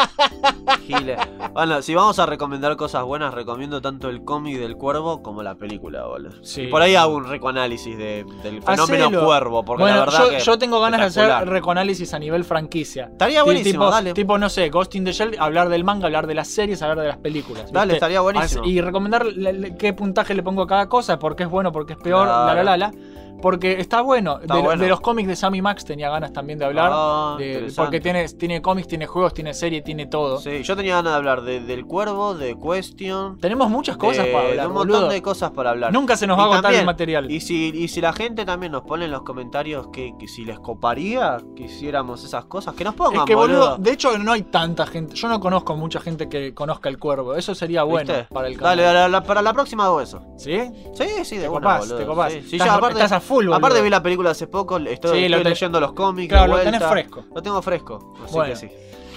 [0.86, 1.20] Giles.
[1.54, 5.56] Bueno, si vamos a recomendar cosas buenas, recomiendo tanto el cómic del cuervo como la
[5.56, 6.44] película, boludo.
[6.44, 6.64] Sí.
[6.64, 9.26] Y por ahí hago un recoanálisis de- del fenómeno Hacelo.
[9.26, 10.40] cuervo, porque bueno, la verdad yo, que.
[10.40, 13.10] yo tengo ganas de hacer recoanálisis a nivel franquicia.
[13.12, 14.14] Estaría buenísimo, tipo, dale.
[14.14, 17.00] tipo, no sé, Ghost in the Shell, hablar del manga, hablar de las series, hablar
[17.00, 17.72] de las películas.
[17.72, 17.96] Dale, ¿viste?
[17.98, 18.62] estaría buenísimo.
[18.64, 21.50] Así- Y recomendar le- le- qué puntaje le pongo a cada cosa, por qué es
[21.50, 22.46] bueno, por qué es peor, Claro.
[22.48, 22.92] la la la la.
[23.42, 24.40] Porque está bueno.
[24.42, 24.82] Está de, bueno.
[24.84, 26.92] de los cómics de Sammy Max tenía ganas también de hablar.
[26.94, 30.40] Ah, de- porque tiene, tiene cómics, tiene juegos, tiene serie, tiene todo.
[30.40, 33.38] Sí, yo tenía ganas de hablar de- del cuervo, de Question.
[33.40, 35.10] Tenemos muchas cosas de, para de hablar, un montón boludo.
[35.10, 35.92] de cosas para hablar.
[35.94, 37.30] Nunca se nos va a agotar el material.
[37.32, 40.46] Y si, y si la gente también nos pone en los comentarios que, que si
[40.46, 43.78] les coparía que hiciéramos esas cosas, que nos pongan, Es que, boludo, boludo.
[43.78, 45.16] de hecho no hay tanta gente.
[45.16, 47.36] Yo no conozco mucha gente que conozca el cuervo.
[47.36, 48.34] Eso sería bueno ¿Viste?
[48.34, 48.78] para el canal.
[48.78, 50.22] Dale, dale, dale, para la próxima hago eso.
[50.38, 50.60] ¿Sí?
[50.94, 51.98] Sí, sí, de buena, copás, boludo.
[51.98, 52.34] te copás.
[52.34, 55.30] Sí, sí, estás, ya aparte, estás full, aparte vi la película hace poco, estoy, Sí,
[55.30, 56.30] lo leyendo los cómics.
[56.30, 57.26] Claro, lo tenés fresco.
[57.36, 58.14] Lo tengo fresco.
[58.24, 58.54] Así Bueno.
[58.54, 58.70] que sí.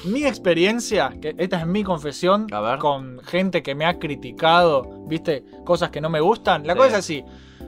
[0.04, 2.46] Mi experiencia, que esta es mi confesión,
[2.78, 6.66] con gente que me ha criticado, viste, cosas que no me gustan.
[6.66, 6.76] La Sí.
[6.78, 7.24] cosa es así.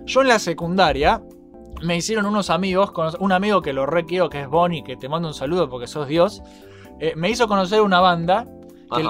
[0.07, 1.23] Yo en la secundaria
[1.83, 5.09] me hicieron unos amigos, un amigo que lo re quiero, que es Bonnie, que te
[5.09, 6.43] mando un saludo porque sos Dios,
[7.01, 8.47] eh, me hizo conocer una banda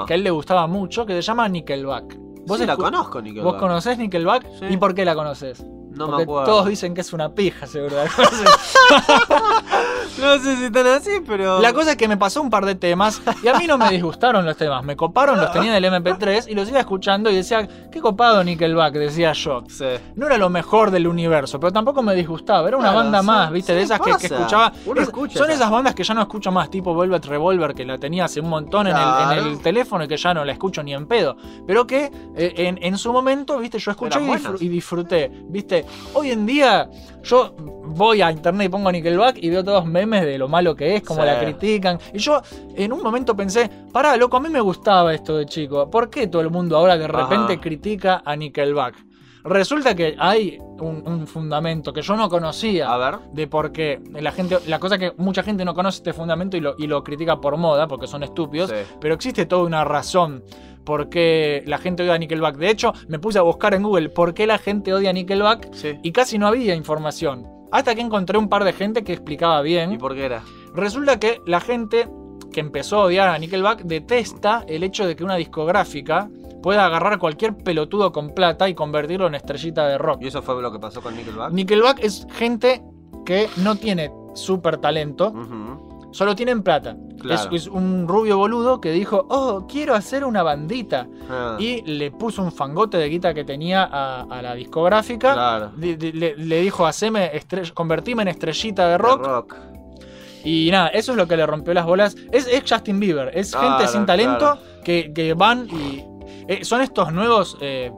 [0.06, 2.16] que, a él le gustaba mucho, que se llama Nickelback.
[2.46, 3.52] Vos sí la conozco, Nickelback.
[3.52, 4.46] ¿Vos conocés Nickelback?
[4.58, 4.64] Sí.
[4.70, 5.64] ¿Y por qué la conoces?
[5.94, 6.46] No Porque me acuerdo.
[6.50, 7.96] todos dicen que es una pija, seguro.
[10.20, 11.60] No sé si están así, pero.
[11.60, 13.90] La cosa es que me pasó un par de temas y a mí no me
[13.90, 14.84] disgustaron los temas.
[14.84, 18.42] Me coparon, los tenía en el MP3 y los iba escuchando y decía, qué copado
[18.44, 19.62] Nickelback, decía yo.
[19.68, 19.84] Sí.
[20.16, 22.68] No era lo mejor del universo, pero tampoco me disgustaba.
[22.68, 23.74] Era una Claro, banda sí, más, ¿viste?
[23.74, 24.72] de esas que, escuchaba.
[24.86, 25.70] Uno Es- escucha son esas.
[25.70, 28.86] bandas que ya no escucho más, tipo Velvet Revolver, que la tenía hace un montón
[28.86, 29.46] en, el, en Claro.
[29.46, 31.36] el teléfono y que ya no la escucho ni en pedo.
[31.66, 33.78] Pero que eh, en, en su momento, ¿viste?
[33.78, 35.84] Yo escuché disfr- y disfruté, ¿viste?
[36.14, 36.88] Hoy en día,
[37.22, 40.96] yo voy a internet y pongo Nickelback y veo todos memes de lo malo que
[40.96, 41.26] es, cómo Sí.
[41.26, 41.98] la critican.
[42.14, 42.40] Y yo
[42.74, 45.90] en un momento pensé, pará, loco, a mí me gustaba esto de chico.
[45.90, 47.60] ¿Por qué todo el mundo ahora de repente Ajá.
[47.62, 48.94] critica a Nickelback?
[49.44, 53.18] Resulta que hay un, un fundamento que yo no conocía A ver.
[53.32, 56.60] de por qué la gente, la cosa que mucha gente no conoce este fundamento y
[56.60, 58.76] lo, y lo critica por moda, porque son estúpidos, Sí.
[59.00, 60.44] pero existe toda una razón
[60.84, 62.56] por qué la gente odia a Nickelback.
[62.56, 65.72] De hecho, me puse a buscar en Google por qué la gente odia a Nickelback
[65.74, 65.98] Sí.
[66.02, 67.46] y casi no había información.
[67.70, 69.92] Hasta que encontré un par de gente que explicaba bien.
[69.92, 70.42] ¿Y por qué era?
[70.74, 72.08] Resulta que la gente
[72.52, 76.28] que empezó a odiar a Nickelback detesta el hecho de que una discográfica
[76.62, 80.18] pueda agarrar cualquier pelotudo con plata y convertirlo en estrellita de rock.
[80.22, 81.52] ¿Y eso fue lo que pasó con Nickelback?
[81.52, 82.82] Nickelback es gente
[83.24, 85.32] que no tiene súper talento.
[86.12, 86.96] Solo tienen plata.
[87.20, 87.50] Claro.
[87.54, 91.08] Es, es un rubio boludo que dijo, oh, quiero hacer una bandita.
[91.30, 95.32] Ah, Y le puso un fangote de guita que tenía a, a la discográfica.
[95.32, 95.72] Claro.
[95.78, 95.96] Le,
[96.36, 97.30] le dijo, haceme
[97.74, 99.56] convertime en estrellita de De rock.
[100.44, 102.16] Y nada, eso es lo que le rompió las bolas.
[102.32, 106.04] Es, es Justin Bieber, es Claro, gente sin talento que, que van y.
[106.48, 107.56] eh, son estos nuevos.
[107.60, 107.92] eh,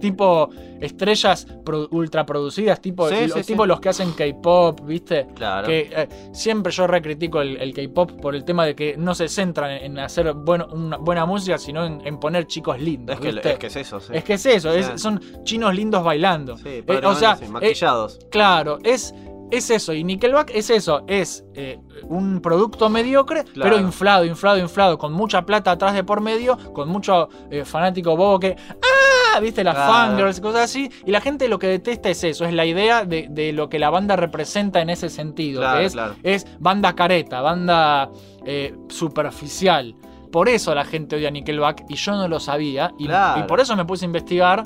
[0.00, 3.68] tipo estrellas pro- ultra producidas, tipo, Sí, lo- sí, tipo sí.
[3.68, 5.28] los que hacen K-pop, ¿viste?
[5.34, 5.66] Claro.
[5.68, 9.28] Que eh, siempre yo recritico el, el K-pop por el tema de que no se
[9.28, 13.16] centran en hacer bueno, una buena música, sino en, en poner chicos lindos.
[13.16, 14.12] es, que, es que es eso, sí.
[14.14, 16.56] Es que es eso, es- son chinos lindos bailando.
[16.58, 18.18] Sí, Eh, o sea, eh, maquillados.
[18.30, 19.14] Claro, es,
[19.50, 19.92] es eso.
[19.92, 21.02] Y Nickelback es eso.
[21.06, 23.70] Es eh, un producto mediocre, Claro.
[23.70, 24.98] pero inflado, inflado, inflado.
[24.98, 26.56] Con mucha plata atrás de por medio.
[26.72, 28.56] Con mucho eh, fanático bobo que.
[28.82, 29.21] ¡Ah!
[29.40, 29.64] ¿Viste?
[29.64, 29.92] Las Claro.
[29.92, 30.90] fangirls cosas así.
[31.06, 32.44] Y la gente lo que detesta es eso.
[32.44, 35.60] Es la idea de, de lo que la banda representa en ese sentido.
[35.60, 36.14] Claro, que es, claro.
[36.22, 38.10] es banda careta, banda
[38.44, 39.94] eh, superficial.
[40.30, 42.92] Por eso la gente odia Nickelback y yo no lo sabía.
[42.98, 43.40] Y, Claro.
[43.40, 44.64] y por eso me puse a investigar.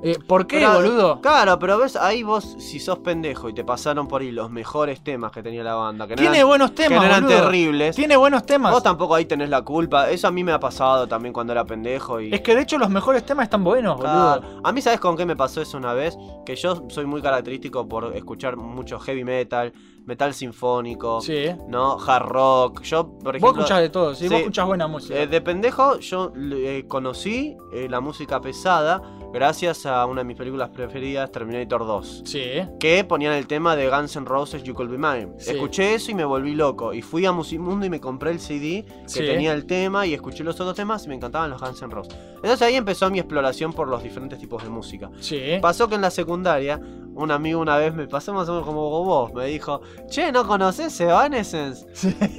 [0.00, 1.20] Eh, ¿Por qué, boludo?
[1.20, 5.02] Claro, pero ves, ahí vos, si sos pendejo y te pasaron por ahí los mejores
[5.02, 7.40] temas que tenía la banda, que no Tiene eran, buenos que temas, no eran boludo.
[7.40, 7.96] terribles.
[7.96, 8.72] Tiene buenos temas.
[8.72, 10.08] Vos tampoco ahí tenés la culpa.
[10.10, 12.20] Eso a mí me ha pasado también cuando era pendejo.
[12.20, 12.32] Y...
[12.32, 14.40] Es que de hecho los mejores temas están buenos, Claro.
[14.42, 14.60] boludo.
[14.62, 16.16] A mí, ¿sabes con qué me pasó eso una vez?
[16.46, 19.72] Que yo soy muy característico por escuchar mucho heavy metal,
[20.06, 21.46] metal sinfónico, Sí.
[21.66, 21.98] ¿no?
[21.98, 22.82] Hard rock.
[22.82, 23.52] Yo, por ejemplo.
[23.52, 24.28] Vos escuchás de todo, sí, sí.
[24.28, 25.18] vos escuchás buena música.
[25.18, 27.56] eh, de pendejo, yo eh, conocí
[27.88, 32.22] la música pesada gracias a una de mis películas preferidas, Terminator 2.
[32.24, 32.44] sí.
[32.80, 35.32] Que ponían el tema de Guns N' Roses, You Could Be Mine.
[35.38, 35.50] Sí.
[35.50, 36.92] Escuché eso y me volví loco.
[36.94, 39.20] Y fui a Musimundo y me compré el CD que Sí.
[39.20, 42.14] tenía el tema y escuché los otros temas y me encantaban los Guns N' Roses.
[42.36, 45.10] Entonces ahí empezó mi exploración por los diferentes tipos de música.
[45.20, 45.40] Sí.
[45.60, 46.80] Pasó que en la secundaria,
[47.14, 50.46] un amigo una vez me pasó más o menos como vos, me dijo, che, ¿no
[50.46, 51.86] conoces Evanescence?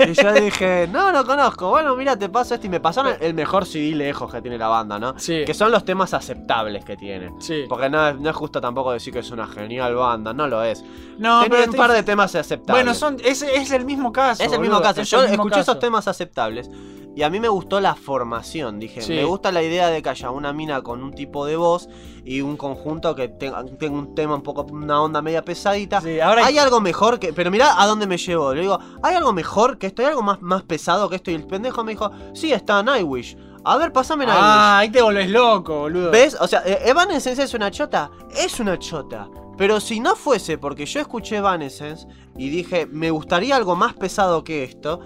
[0.08, 1.69] Y yo dije, no, no conozco.
[1.69, 4.67] Bueno, mira, te paso este y me pasaron el mejor CD lejos que tiene la
[4.69, 5.19] banda, ¿no?
[5.19, 5.43] Sí.
[5.45, 7.31] Que son los temas aceptables que tiene.
[7.39, 7.65] Sí.
[7.69, 10.63] Porque no, es- no es justo tampoco decir que es una genial banda, no lo
[10.63, 10.83] es.
[11.17, 12.83] No, Tenía pero un te- par de temas aceptables.
[12.83, 14.43] Bueno, son, es, es el mismo caso.
[14.43, 15.01] Es el mismo boludo, caso.
[15.03, 15.71] Yo mismo escuché caso.
[15.71, 16.69] esos temas aceptables
[17.15, 18.79] y a mí me gustó la formación.
[18.79, 19.13] Dije, Sí.
[19.13, 21.89] me gusta la idea de que haya una mina con un tipo de voz
[22.23, 25.99] y un conjunto que tenga, tenga un tema un poco, una onda media pesadita.
[26.01, 27.33] Sí, ahora Hay algo mejor que.
[27.33, 28.53] Pero mirá a dónde me llevo.
[28.53, 30.01] Le digo, ¿hay algo mejor que esto?
[30.01, 31.31] ¿Hay algo más, más pesado que esto?
[31.31, 33.35] Y el pendejo me dijo, sí, está Nightwish.
[33.65, 34.43] A ver, pasame Nightwish.
[34.45, 36.12] Ah, ahí te volvés loco, boludo.
[36.12, 36.38] ¿Ves?
[36.39, 38.10] O sea, eh, Evanescence es una chota.
[38.36, 39.28] Es una chota.
[39.58, 44.43] Pero si no fuese porque yo escuché Evanescence y dije, me gustaría algo más pesado
[44.45, 45.02] que esto,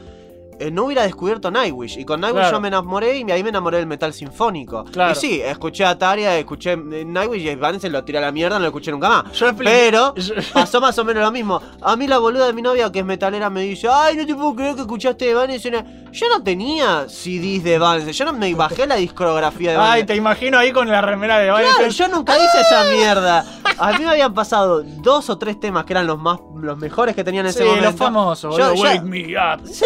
[0.60, 1.98] eh, no hubiera descubierto Nightwish.
[1.98, 2.58] Y con Nightwish Claro.
[2.58, 4.84] yo me enamoré y ahí me enamoré del metal sinfónico.
[4.86, 5.14] Claro.
[5.14, 8.58] Y sí, escuché a Taria, escuché eh, Nightwish y Evanescence lo tiré a la mierda,
[8.58, 9.32] no lo escuché nunca más.
[9.34, 11.60] Yo Pero yo- pasó más o menos lo mismo.
[11.82, 14.36] A mí la boluda de mi novia que es metalera me dice, ay, no te
[14.36, 16.03] puedo creer que escuchaste Evanescence.
[16.14, 20.06] Yo no tenía CDs de Evanescence, yo no me bajé la discografía de Ay, Evanescence.
[20.08, 21.98] te imagino ahí con la remera de Claro, Evanescence.
[21.98, 23.46] yo nunca hice esa mierda.
[23.80, 27.14] A mí me habían pasado dos o tres temas que eran los más los mejores
[27.14, 27.90] que tenían en Sí, ese momento.
[27.90, 29.68] los famosos, Yo- yo- Wake me up.
[29.68, 29.84] Sí,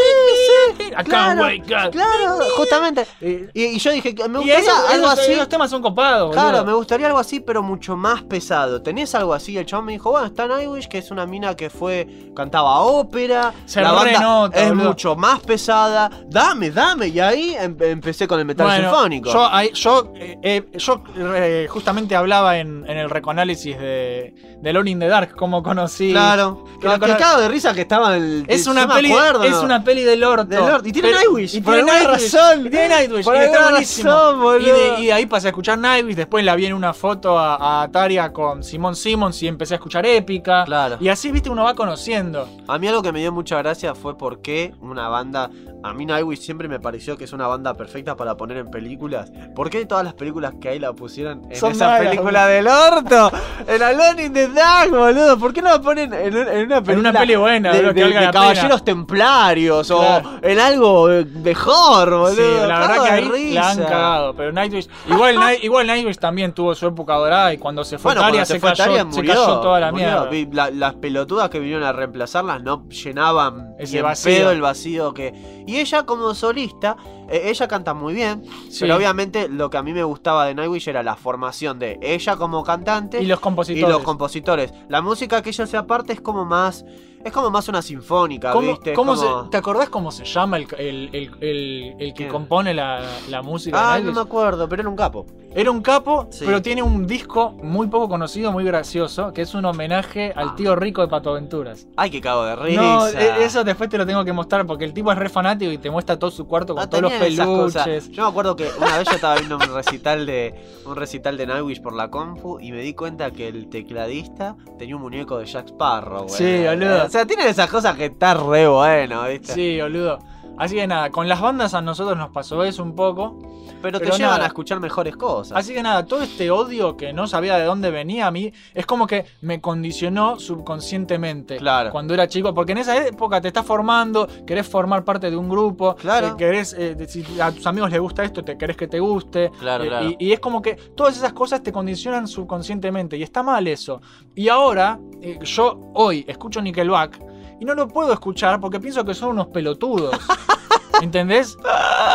[0.78, 0.84] sí.
[0.84, 1.92] I can't claro, wake up.
[1.92, 3.08] Claro, justamente.
[3.20, 5.32] Y, y yo dije me gustaría algo así.
[5.32, 6.66] esos temas son copados, Claro, boludo.
[6.66, 8.82] me gustaría algo así, pero mucho más pesado.
[8.84, 9.58] ¿Tenés algo así?
[9.58, 12.08] El chabón me dijo, bueno, está Nightwish, que es una mina que fue.
[12.36, 13.54] cantaba ópera.
[13.66, 14.88] Se la banda renota, es boludo.
[14.90, 16.12] mucho más pesada.
[16.28, 17.08] Dame, dame.
[17.08, 19.32] Y ahí em- empecé con el metal Bueno, sinfónico.
[19.32, 24.70] Yo, ahí- yo, eh, eh, yo eh, justamente hablaba en, en el recoanálisis de, de
[24.70, 26.12] Alone in the Dark, como conocí.
[26.12, 26.64] claro.
[26.82, 28.46] que lo que cono- cago de risa que estaba el.
[28.48, 29.62] Es una, peli, acuerdo, es ¿no?
[29.64, 30.46] una peli del orto.
[30.46, 30.88] Del orto.
[30.88, 32.34] Y tiene Pero- Nightwish, Y por tiene Nightwish.
[32.34, 32.66] razón.
[32.66, 33.26] Y tiene Nightwish.
[33.26, 34.10] Por y está alguna buenísimo.
[34.12, 34.60] razón, boludo.
[34.68, 36.16] y, de, y de ahí pasé a escuchar Nightwish.
[36.16, 39.78] Después la vi en una foto a, a Taria con Simón Simmons y empecé a
[39.78, 40.64] escuchar Épica.
[40.66, 40.98] Claro.
[41.00, 42.48] Y así, viste, uno va conociendo.
[42.68, 45.50] A mí algo que me dio mucha gracia fue porque una banda.
[45.84, 49.32] A mí Nightwish siempre me pareció que es una banda perfecta para poner en películas.
[49.56, 52.67] ¿Por qué todas las películas que hay la pusieron en Son esa malas, película del
[52.67, 53.32] orto?
[53.67, 55.38] En Alone in the Dark, boludo.
[55.38, 56.93] ¿Por qué no la ponen en, un- en una película?
[56.93, 60.30] En una peli buena, de, boludo, que de- valga de la caballeros templarios Claro.
[60.41, 62.36] o en algo eh, mejor, boludo.
[62.36, 63.89] Sí, la verdad Cago que de ahí la han risa.
[63.89, 64.34] cagado.
[64.36, 64.88] Pero Nightwish.
[65.10, 68.39] Igual, Night- igual Nightwish también tuvo su época dorada y cuando se fue Bueno, cuando
[68.46, 70.08] se, se fue cayó, se cayó toda la murió.
[70.08, 70.26] mierda.
[70.30, 74.32] Vi- la- las pelotudas que vinieron a reemplazarlas no llenaban Ese ni en vacío.
[74.36, 75.63] pedo el vacío que.
[75.67, 76.98] Y ella como solista,
[77.30, 78.80] ella canta muy bien, Sí.
[78.82, 82.36] pero obviamente lo que a mí me gustaba de Nightwish era la formación de ella
[82.36, 83.90] como cantante Y los y compositores.
[83.96, 84.74] los compositores.
[84.90, 86.86] La música que ella hace aparte es como más.
[87.26, 88.92] Es como más una sinfónica, ¿Cómo- ¿viste?
[88.92, 92.28] Es cómo como- se- ¿Te acordás cómo se llama el, el, el, el- el que
[92.30, 95.26] compone la, la música Ah, de no me acuerdo, pero era un capo.
[95.54, 96.44] Era un capo, Sí.
[96.46, 100.56] pero tiene un disco muy poco conocido, muy gracioso, que es un homenaje al Ah.
[100.56, 101.88] tío rico de Pato Aventuras.
[101.98, 102.82] Ay, qué cago de risa.
[102.82, 105.72] No, e- eso después te lo tengo que mostrar porque el tipo es re fanático
[105.72, 108.10] y te muestra todo su cuarto con No todos los esas cosas.
[108.10, 110.54] Yo me acuerdo que una vez yo estaba viendo un recital de
[110.86, 114.96] un recital de Nightwish por la compu y me di cuenta que el tecladista tenía
[114.96, 116.38] un muñeco de Jack Sparrow, güey.
[116.38, 117.06] Sí, boludo.
[117.06, 119.54] O sea, tienen esas cosas que está re bueno, ¿viste?
[119.54, 120.20] Sí, boludo.
[120.58, 123.38] Así que nada, con las bandas a nosotros nos pasó eso un poco.
[123.80, 124.43] Pero te Pero llevan nada.
[124.46, 125.56] a escuchar mejores cosas.
[125.56, 128.88] Así que nada, todo este odio que no sabía de dónde venía a mí, es
[128.88, 131.58] como que me condicionó subconscientemente.
[131.58, 131.91] Claro.
[131.91, 135.50] Cuando era chico, porque en esa época te estás formando, querés formar parte de un
[135.50, 136.30] grupo, Claro.
[136.30, 139.00] eh, querés, eh, de- si a tus amigos les gusta esto, te querés que te
[139.00, 139.52] guste.
[139.60, 140.10] Claro, eh, claro.
[140.10, 144.02] Y, y es como que todas esas cosas te condicionan subconscientemente y está mal eso.
[144.36, 147.20] Y ahora, eh, yo hoy escucho Nickelback
[147.60, 150.15] y no lo puedo escuchar porque pienso que son unos pelotudos.
[151.02, 151.58] ¿Entendés?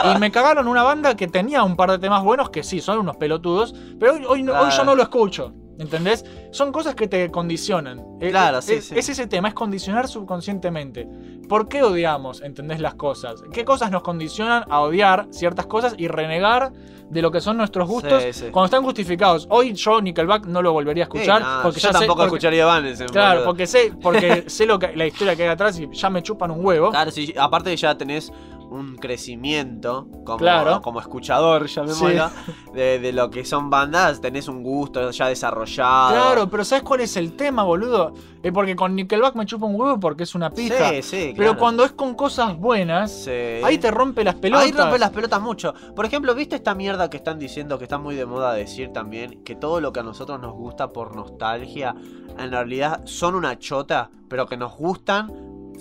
[0.04, 2.98] Y me cagaron una banda que tenía un par de temas buenos que sí, son
[2.98, 5.52] unos pelotudos, pero hoy, hoy, hoy yo no lo escucho.
[5.78, 6.24] ¿Entendés?
[6.50, 8.00] Son cosas que te condicionan.
[8.20, 8.94] Eh, Claro, sí, es, sí.
[8.96, 11.08] es ese tema, es condicionar subconscientemente.
[11.48, 12.42] ¿Por qué odiamos?
[12.42, 13.42] ¿Entendés las cosas?
[13.52, 16.72] ¿Qué cosas nos condicionan a odiar ciertas cosas y renegar
[17.10, 19.46] de lo que son nuestros gustos Sí, cuando están justificados?
[19.50, 22.26] Hoy yo Nickelback no lo volvería a escuchar no, porque yo ya sé- tampoco porque-
[22.28, 23.02] escucharía Vanes.
[23.10, 26.22] Claro, porque sé, porque sé lo que, la historia que hay atrás y ya me
[26.22, 26.90] chupan un huevo.
[26.90, 28.32] Claro, sí, aparte ya tenés
[28.72, 30.80] un crecimiento como, Claro.
[30.82, 32.30] como escuchador, llamémoslo,
[32.74, 36.10] de, de lo que son bandas, tenés un gusto ya desarrollado.
[36.12, 38.12] Claro, pero ¿sabes cuál es el tema, boludo?
[38.42, 40.90] Eh, porque con Nickelback me chupa un huevo porque es una pija.
[40.90, 43.30] Sí, sí, Pero cuando es con cosas buenas, Sí.
[43.62, 44.66] ahí te rompe las pelotas.
[44.66, 45.74] Ahí rompe las pelotas mucho.
[45.94, 49.44] Por ejemplo, ¿viste esta mierda que están diciendo que está muy de moda decir también?
[49.44, 51.94] Que todo lo que a nosotros nos gusta por nostalgia,
[52.36, 55.30] en realidad son una chota, pero que nos gustan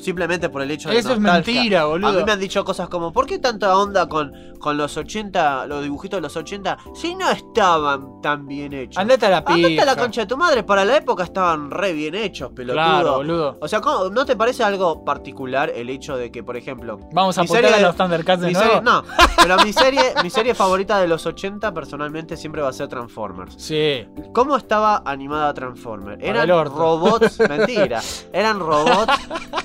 [0.02, 2.26] simplemente por el hecho de Eso es mentira, A mí boludo.
[2.26, 6.18] me han dicho cosas como, ¿por qué tanta onda con, con los 80, los dibujitos
[6.18, 8.98] de los 80, si no estaban tan bien hechos?
[8.98, 9.56] Andate a la pija.
[9.68, 12.74] Andate a la concha de tu madre, para la época estaban re bien hechos, pelotudo.
[12.84, 13.58] Claro, boludo.
[13.62, 17.38] O sea, ¿cómo- ¿no te parece algo particular el hecho de que, por ejemplo, Vamos
[17.38, 18.68] a serie a de- los Thundercats de mi nuevo.
[18.68, 19.04] serie- no,
[19.38, 23.56] pero mi serie, mi serie favorita de los 80 personalmente siempre va a ser Transformers.
[23.58, 24.06] Sí.
[24.34, 26.22] ¿Cómo estaba animada Transformers?
[26.22, 28.02] Eran robots, mentira.
[28.32, 29.14] Eran robots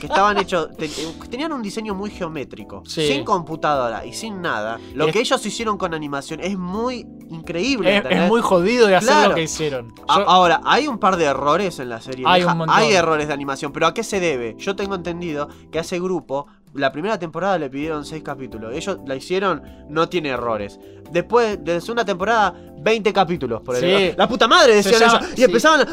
[0.00, 0.88] que estaban hechos, te-
[1.30, 3.06] tenían un diseño muy geométrico, Sí.
[3.06, 4.78] sin computadora y sin nada.
[4.94, 8.02] Lo Es- que ellos hicieron con animación es muy increíble.
[8.08, 9.28] Es, muy jodido de hacer Claro.
[9.30, 9.94] lo que hicieron.
[10.08, 12.24] A- Ahora, hay un par de errores en la serie.
[12.26, 12.52] Hay vieja.
[12.52, 12.76] un montón.
[12.76, 14.56] Hay errores de animación, pero ¿a qué se debe?
[14.58, 18.74] Yo tengo entendido que a ese grupo, la primera temporada le pidieron seis capítulos.
[18.74, 20.78] Ellos la hicieron, no tiene errores.
[21.10, 22.54] Después de la segunda temporada,
[22.86, 23.84] 20 capítulos por Sí.
[23.86, 25.32] el La puta madre decían llama- eso.
[25.32, 25.42] Y sí.
[25.44, 25.86] empezaban.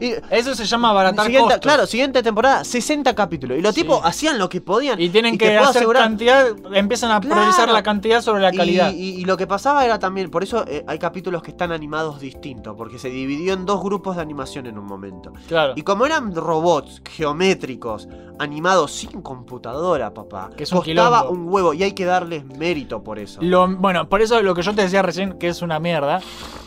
[0.00, 1.60] y- Eso se llama abaratar siguiente- costos.
[1.60, 3.58] claro, siguiente temporada, 60 capítulos.
[3.58, 3.82] Y los Sí.
[3.82, 5.00] tipos hacían lo que podían.
[5.00, 7.72] Y tienen que hacer asegurar- cantidad, empiezan a priorizar Claro.
[7.72, 8.92] la cantidad sobre la calidad.
[8.92, 12.20] Y, y lo que pasaba era también, por eso eh, hay capítulos que están animados
[12.20, 15.32] distintos, porque se dividió en dos grupos de animación en un momento.
[15.48, 15.72] claro.
[15.76, 21.30] Y como eran robots geométricos, animados sin computadora, papá, Que es un costaba quilombo.
[21.42, 23.40] un huevo y hay que darles mérito por eso.
[23.42, 26.20] Lo- bueno, por eso lo que yo te decía recién, que es una mierda.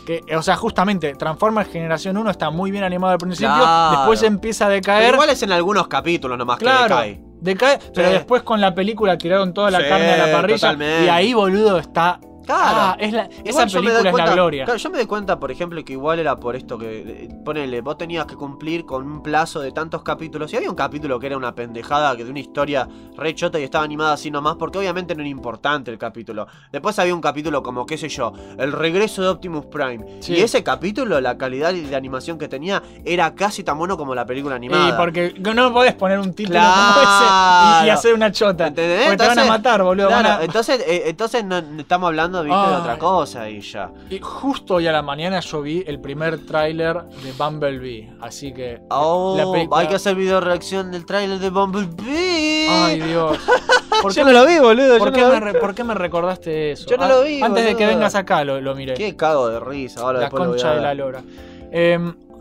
[0.06, 3.98] Que, o sea, justamente, Transformers Generación 1 está muy bien animado al principio, Claro.
[3.98, 5.14] después empieza a Pero decaer.
[5.14, 7.20] igual es en algunos capítulos nomás claro, que decae.
[7.40, 10.58] decae, pero después con la película tiraron toda la Sí, carne a la parrilla.
[10.58, 11.04] totalmente.
[11.04, 12.18] Y ahí, boludo, está.
[12.44, 12.62] Claro.
[12.76, 14.64] Ah, es la- esa película es la cuenta- gloria.
[14.64, 17.00] claro, yo me doy cuenta, por ejemplo, que igual era por esto que.
[17.06, 20.52] eh, Ponele, vos tenías que cumplir con un plazo de tantos capítulos.
[20.52, 22.86] Y había un capítulo que era una pendejada, que de una historia
[23.16, 26.46] re chota y estaba animada así nomás, porque obviamente no era importante el capítulo.
[26.70, 30.04] Después había un capítulo como, qué sé yo, El regreso de Optimus Prime.
[30.20, 30.34] Sí.
[30.34, 34.24] Y ese capítulo, la calidad de animación que tenía, era casi tan bueno como la
[34.26, 34.88] película animada.
[34.88, 36.94] Y porque no podés poner un título Claro.
[36.94, 38.66] como ese y, y hacer una chota.
[38.68, 39.02] ¿Entendés?
[39.06, 40.08] Porque te van a Entonces, matar, boludo.
[40.08, 43.90] Claro, van a- entonces, eh, entonces no estamos hablando ¿viste, de otra cosa y ya.
[44.10, 48.12] Y justo hoy a la mañana yo vi el primer tráiler de Bumblebee.
[48.20, 48.80] Así que.
[48.90, 52.68] Oh, la película- hay que hacer video reacción del tráiler de Bumblebee.
[52.68, 53.38] Ay, Dios.
[54.02, 54.98] ¿Por yo no lo vi, boludo.
[54.98, 55.52] ¿Por qué, no me lo vi.
[55.52, 56.88] re- por qué me recordaste eso?
[56.90, 58.94] Yo no Ah, lo vi, Antes de que vengas acá lo, lo miré.
[58.94, 60.00] Qué cago de risa.
[60.00, 61.22] Ahora la lo concha de la lora.
[61.70, 61.98] Eh,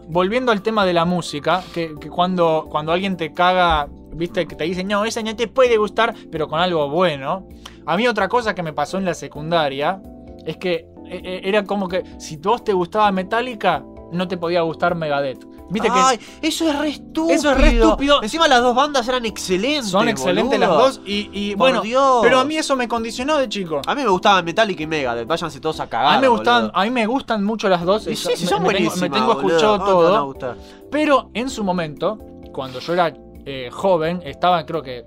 [0.07, 4.55] volviendo al tema de la música, que, que cuando, cuando alguien te caga, viste, que
[4.55, 7.47] te dicen, no, esa no te puede gustar, pero con algo bueno.
[7.85, 10.01] A mí otra cosa que me pasó en la secundaria
[10.45, 14.61] es que eh, eh, era como que si vos te gustaba Metallica, no te podía
[14.61, 15.45] gustar Megadeth.
[15.69, 17.29] Viste Ay, eso es re estúpido.
[17.29, 18.21] Eso es re estúpido.
[18.21, 19.85] Encima las dos bandas eran excelentes.
[19.85, 20.77] que son excelentes boludo.
[20.77, 22.19] las dos y, bueno, Dios.
[22.21, 23.81] pero a mí eso me condicionó de chico.
[23.87, 25.27] A mí me gustaban Metallica y Megadeth.
[25.27, 26.13] Váyanse todos a cagar.
[26.13, 26.77] A mí me gustan, boludo.
[26.77, 28.05] a mí me gustan mucho las dos.
[28.07, 29.09] Y sí, sí, me- son me, tengo, buenísimas.
[29.09, 30.55] me tengo escuchado ¿Cómo te van a todo.
[30.91, 32.17] Pero en su momento,
[32.51, 33.13] cuando yo era
[33.45, 35.05] eh, joven, estaba creo que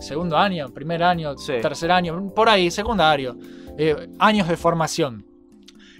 [0.00, 1.54] segundo año, primer año, Sí.
[1.62, 3.36] tercer año, por ahí, secundario,
[3.78, 5.24] eh, años de formación.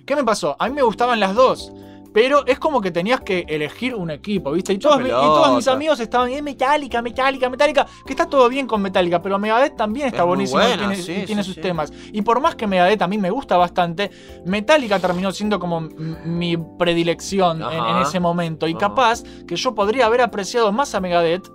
[0.07, 0.57] ¿Qué me pasó?
[0.59, 1.73] A mí me gustaban las dos.
[2.13, 4.73] Pero es como que tenías que elegir un equipo, ¿viste?
[4.73, 8.49] Y todos, mi- y todos mis amigos estaban, eh, Metallica, Metallica, Metallica, que está todo
[8.49, 11.47] bien con Metallica, pero Megadeth también está Es buenísimo y tiene, sí, y tiene sí,
[11.47, 11.61] sus sí.
[11.61, 11.93] temas.
[12.13, 14.11] Y por más que Megadeth a mí me gusta bastante,
[14.45, 18.67] Metallica terminó siendo como mi predilección en, ese momento.
[18.67, 21.49] Y capaz que yo podría haber apreciado más a Megadeth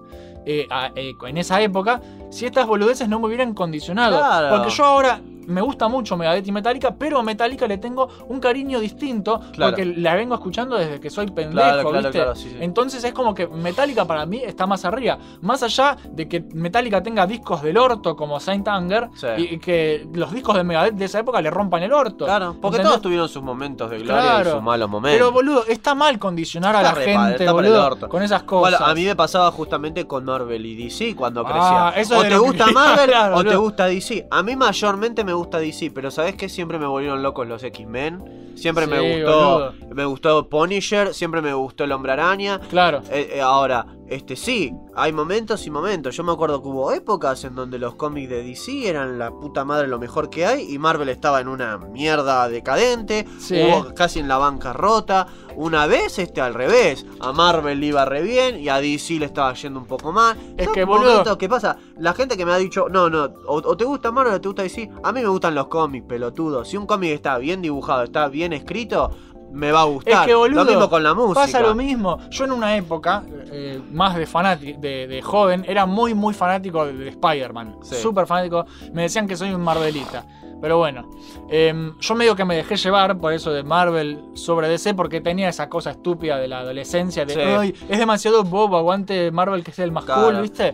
[0.46, 2.00] eh, a- eh, en esa época
[2.36, 4.18] si estas boludeces no me hubieran condicionado.
[4.18, 4.58] Claro.
[4.58, 8.40] Porque yo ahora me gusta mucho Megadeth y Metallica, pero a Metallica le tengo un
[8.40, 9.72] cariño distinto Claro.
[9.72, 12.12] porque la vengo escuchando desde que soy pendejo, Claro, claro, ¿viste?
[12.12, 12.58] claro, sí, sí.
[12.60, 15.18] Entonces es como que Metallica para mí está más arriba.
[15.42, 19.28] Más allá de que Metallica tenga discos del orto como Saint Anger Sí.
[19.38, 22.26] y, y que los discos de Megadeth de esa época le rompan el orto.
[22.26, 22.90] Claro, porque ¿Entendés?
[22.92, 25.18] todos tuvieron sus momentos de gloria y sus malos momentos.
[25.18, 28.10] Pero boludo, está mal condicionar a la padre, gente, está el orto.
[28.10, 28.80] con esas cosas.
[28.80, 32.02] Bueno, a mí me pasaba justamente con Marvel y DC cuando Ah, crecía.
[32.02, 34.28] eso o te gusta Marvel o te gusta DC.
[34.32, 36.50] A mí mayormente me gusta DC, pero ¿sabes qué?
[36.50, 38.54] Siempre me volvieron locos los X-Men.
[38.56, 39.96] Siempre me gustó boludo.
[39.96, 42.60] me gustó Punisher, siempre me gustó el Hombre Araña.
[42.70, 43.02] Claro.
[43.12, 46.16] Eh, eh, ahora, este sí, hay momentos y momentos.
[46.16, 49.66] Yo me acuerdo que hubo épocas en donde los cómics de DC eran la puta
[49.66, 53.62] madre lo mejor que hay y Marvel estaba en una mierda decadente, Sí.
[53.64, 55.28] hubo casi en la bancarrota.
[55.56, 59.26] Una vez este al revés, a Marvel le iba re bien y a DC le
[59.26, 60.38] estaba yendo un poco mal.
[60.58, 63.78] Es que, boludo- que pasa, la gente que me ha dicho, no, no, o, o
[63.78, 66.66] te gusta Marvel o te gusta DC, a mí me gustan los cómics, pelotudo.
[66.66, 69.12] Si un cómic está bien dibujado, está bien escrito,
[69.56, 70.14] me va a gustar.
[70.22, 71.42] Es que, boludo, lo mismo con la música.
[71.42, 72.20] Pasa lo mismo.
[72.30, 76.86] Yo en una época, eh, más de fanático, de, de joven, era muy, muy fanático
[76.86, 77.78] de, de Spider-Man.
[77.82, 77.96] Sí.
[77.96, 78.66] Súper fanático.
[78.94, 80.26] Me decían que soy un Marvelita.
[80.62, 81.10] Pero bueno,
[81.50, 85.50] em, yo medio que me dejé llevar por eso de Marvel sobre DC, porque tenía
[85.50, 87.40] esa cosa estúpida de la adolescencia, de, Sí.
[87.42, 90.24] "Ay, es demasiado bobo, aguante Marvel que sea el más Claro.
[90.24, 90.74] cool, ¿viste?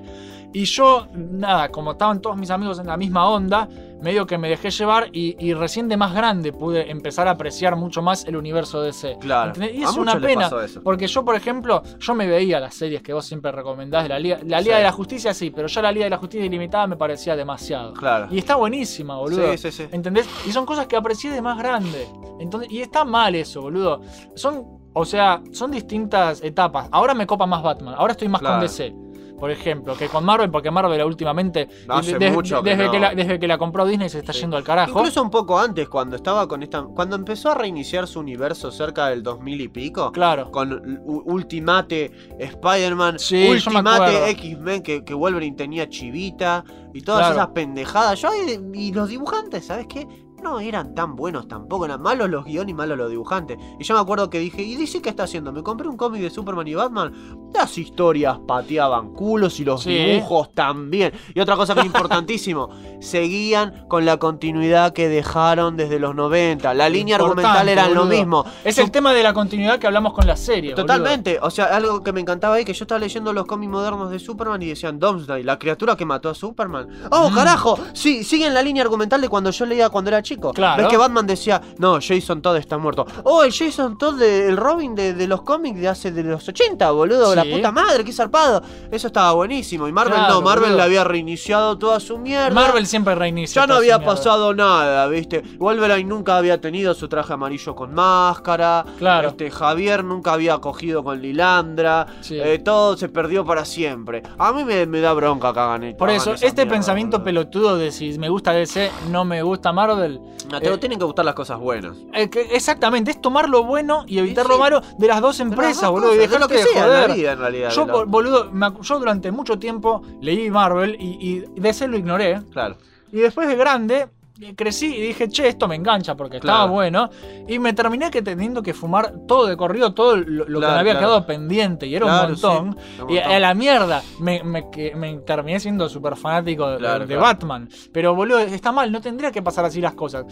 [0.54, 3.70] Y yo, nada, como estaban todos mis amigos en la misma onda,
[4.02, 7.76] medio que me dejé llevar y, y recién de más grande pude empezar a apreciar
[7.76, 9.18] mucho más el universo DC.
[9.22, 9.49] Claro.
[9.54, 9.76] ¿Entendés?
[9.76, 10.49] Y A es una pena,
[10.84, 14.20] porque yo, por ejemplo, yo me veía las series que vos siempre recomendás de la
[14.20, 14.80] Liga, la Liga Sí.
[14.80, 17.93] de la Justicia, sí, pero ya la Liga de la Justicia Ilimitada me parecía demasiado.
[17.93, 18.28] Claro.
[18.32, 19.52] Y está buenísima, boludo.
[19.54, 19.88] Sí, sí, sí.
[19.91, 20.28] ¿Entendés?
[20.47, 22.08] Y son cosas que aprecié de más grande.
[22.39, 24.02] Entonces, y está mal eso, boludo.
[24.36, 26.89] Son, o sea, son distintas etapas.
[26.91, 27.93] Ahora me copa más Batman.
[27.97, 28.56] Ahora estoy más Claro.
[28.56, 28.93] con DC.
[29.42, 32.92] Por ejemplo, que con Marvel, porque Marvel últimamente, Hace mucho que desde, no.
[32.92, 34.42] que la, desde que la compró Disney se está Sí.
[34.42, 35.00] yendo al carajo.
[35.00, 36.84] Incluso un poco antes, cuando estaba con esta.
[36.84, 40.12] Cuando empezó a reiniciar su universo cerca del 2000 y pico.
[40.14, 40.50] Claro.
[40.52, 43.50] Con Ultimate Spider-Man, Sí.
[43.50, 46.64] Ultimate X-Men, que, que Wolverine tenía chivita
[46.94, 47.36] y todas Claro.
[47.36, 48.22] esas pendejadas.
[48.22, 48.30] Yo,
[48.74, 50.08] y, y los dibujantes, ¿sabes qué?
[50.42, 53.58] No eran tan buenos tampoco, eran malos los guiones y malos los dibujantes.
[53.80, 55.52] Y yo me acuerdo que dije, ¿y DC qué está haciendo?
[55.52, 57.14] Me compré un cómic de Superman y Batman.
[57.54, 59.94] Las historias pateaban culos y los Sí.
[59.94, 61.14] dibujos también.
[61.36, 62.70] Y otra cosa que es importantísimo,
[63.00, 66.74] seguían con la continuidad que dejaron desde los 90.
[66.74, 68.46] La línea Importante, argumental era lo mismo.
[68.64, 70.72] Es el tema de la continuidad que hablamos con la serie.
[70.72, 70.86] boludo.
[70.86, 74.10] Totalmente, o sea, algo que me encantaba ahí, que yo estaba leyendo los cómics modernos
[74.12, 76.88] de Superman y decían Domsday, la criatura que mató a Superman.
[77.12, 77.36] ¡Oh, Mm.
[77.36, 77.80] carajo!
[77.94, 80.31] Sí, siguen la línea argumental de cuando yo leía cuando era chico.
[80.54, 80.84] Claro.
[80.84, 83.06] Ves que Batman decía, no, Jason Todd está muerto.
[83.24, 86.48] Oh, el Jason Todd, de- el Robin de, de los cómics de hace de los
[86.48, 88.62] 80, boludo, la puta madre, qué zarpado.
[88.92, 89.88] Eso estaba buenísimo.
[89.88, 90.78] Y Marvel Claro, no, Marvel boludo.
[90.78, 92.50] le había reiniciado toda su mierda.
[92.52, 93.62] Marvel siempre reinicia.
[93.62, 95.42] Ya no había pasado nada, ¿viste?
[95.58, 98.86] Wolverine nunca había tenido su traje amarillo con máscara.
[98.98, 99.30] Claro.
[99.30, 102.06] Este, Javier nunca había cogido con Lilandra.
[102.22, 102.40] Sí.
[102.40, 104.24] eh, todo se perdió para siempre.
[104.38, 105.96] A mí me, me da bronca que.
[105.98, 107.26] Por eso, este mierda, pensamiento boludo.
[107.26, 110.21] pelotudo de si me gusta DC, no me gusta Marvel.
[110.52, 111.96] No, te eh, tienen que gustar las cosas buenas.
[112.14, 114.52] eh, que- exactamente, es tomar lo bueno y evitar sí.
[114.52, 116.56] lo malo de las dos De las empresas, dos boludo, y cosas, de lo que
[116.56, 117.18] de sea en la joder.
[117.18, 117.70] vida, en realidad.
[117.72, 121.18] Yo, de boludo, me yo durante mucho tiempo leí Marvel y,
[121.56, 122.42] y DC lo ignoré.
[122.52, 122.76] Claro.
[123.12, 124.08] Y después de grande
[124.56, 127.10] crecí y dije, che, esto me engancha porque estaba bueno.
[127.48, 130.72] Y me terminé que teniendo que fumar todo de corrido, todo lo, lo que me
[130.74, 131.00] había claro.
[131.00, 131.86] quedado pendiente.
[131.88, 132.78] Y era un montón.
[132.80, 133.32] sí, Y montón.
[133.32, 137.16] a la mierda me, me- que- me terminé siendo súper fanático de.
[137.16, 137.70] Batman.
[137.94, 140.26] Pero boludo, está mal, no tendría que pasar así las cosas.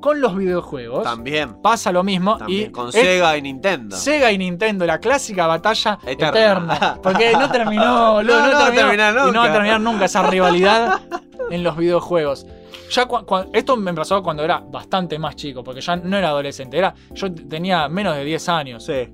[0.00, 1.60] Con los videojuegos También.
[1.60, 2.38] pasa lo mismo.
[2.38, 2.68] También.
[2.70, 3.94] y con Sega y Nintendo.
[3.96, 6.28] Sega y Nintendo, la clásica batalla Eterna.
[6.74, 6.98] eterna.
[7.02, 9.32] Porque no terminó, boludo, No, no, no va a terminó, terminar y no va a
[9.32, 9.52] nunca.
[9.52, 11.00] terminar nunca esa rivalidad
[11.50, 12.46] en los videojuegos.
[12.90, 13.06] Ya
[13.52, 17.32] esto me pasó cuando era bastante más chico, porque ya no era adolescente, era yo
[17.32, 18.84] tenía menos de 10 años.
[18.84, 19.08] Sí.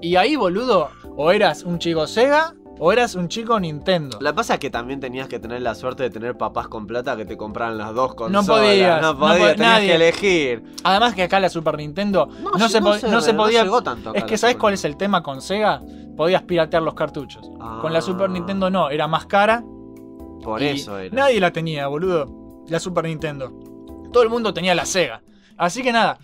[0.00, 4.18] Y ahí, boludo, o eras un chico Sega o eras un chico Nintendo.
[4.20, 7.16] La pasa es que también tenías que tener la suerte de tener papás con plata
[7.16, 8.46] que te compraran las dos consolas.
[8.48, 9.86] podías, No no podías, po- tenías nadie.
[9.88, 10.64] que elegir.
[10.82, 12.26] Además que acá la Super Nintendo
[12.58, 13.62] no, se, po- no se no podía...
[13.62, 15.80] llegó tanto acá es que ¿sabes cuál es el tema con Sega?
[16.16, 17.48] Podías piratear los cartuchos.
[17.80, 18.32] Con la Super Ah.
[18.32, 19.62] Nintendo no, era más cara
[20.42, 21.14] Por eso era.
[21.14, 22.26] Nadie la tenía, boludo.
[22.68, 23.52] La Super Nintendo.
[24.12, 25.22] Todo el mundo tenía la Sega.
[25.56, 26.18] Así que nada,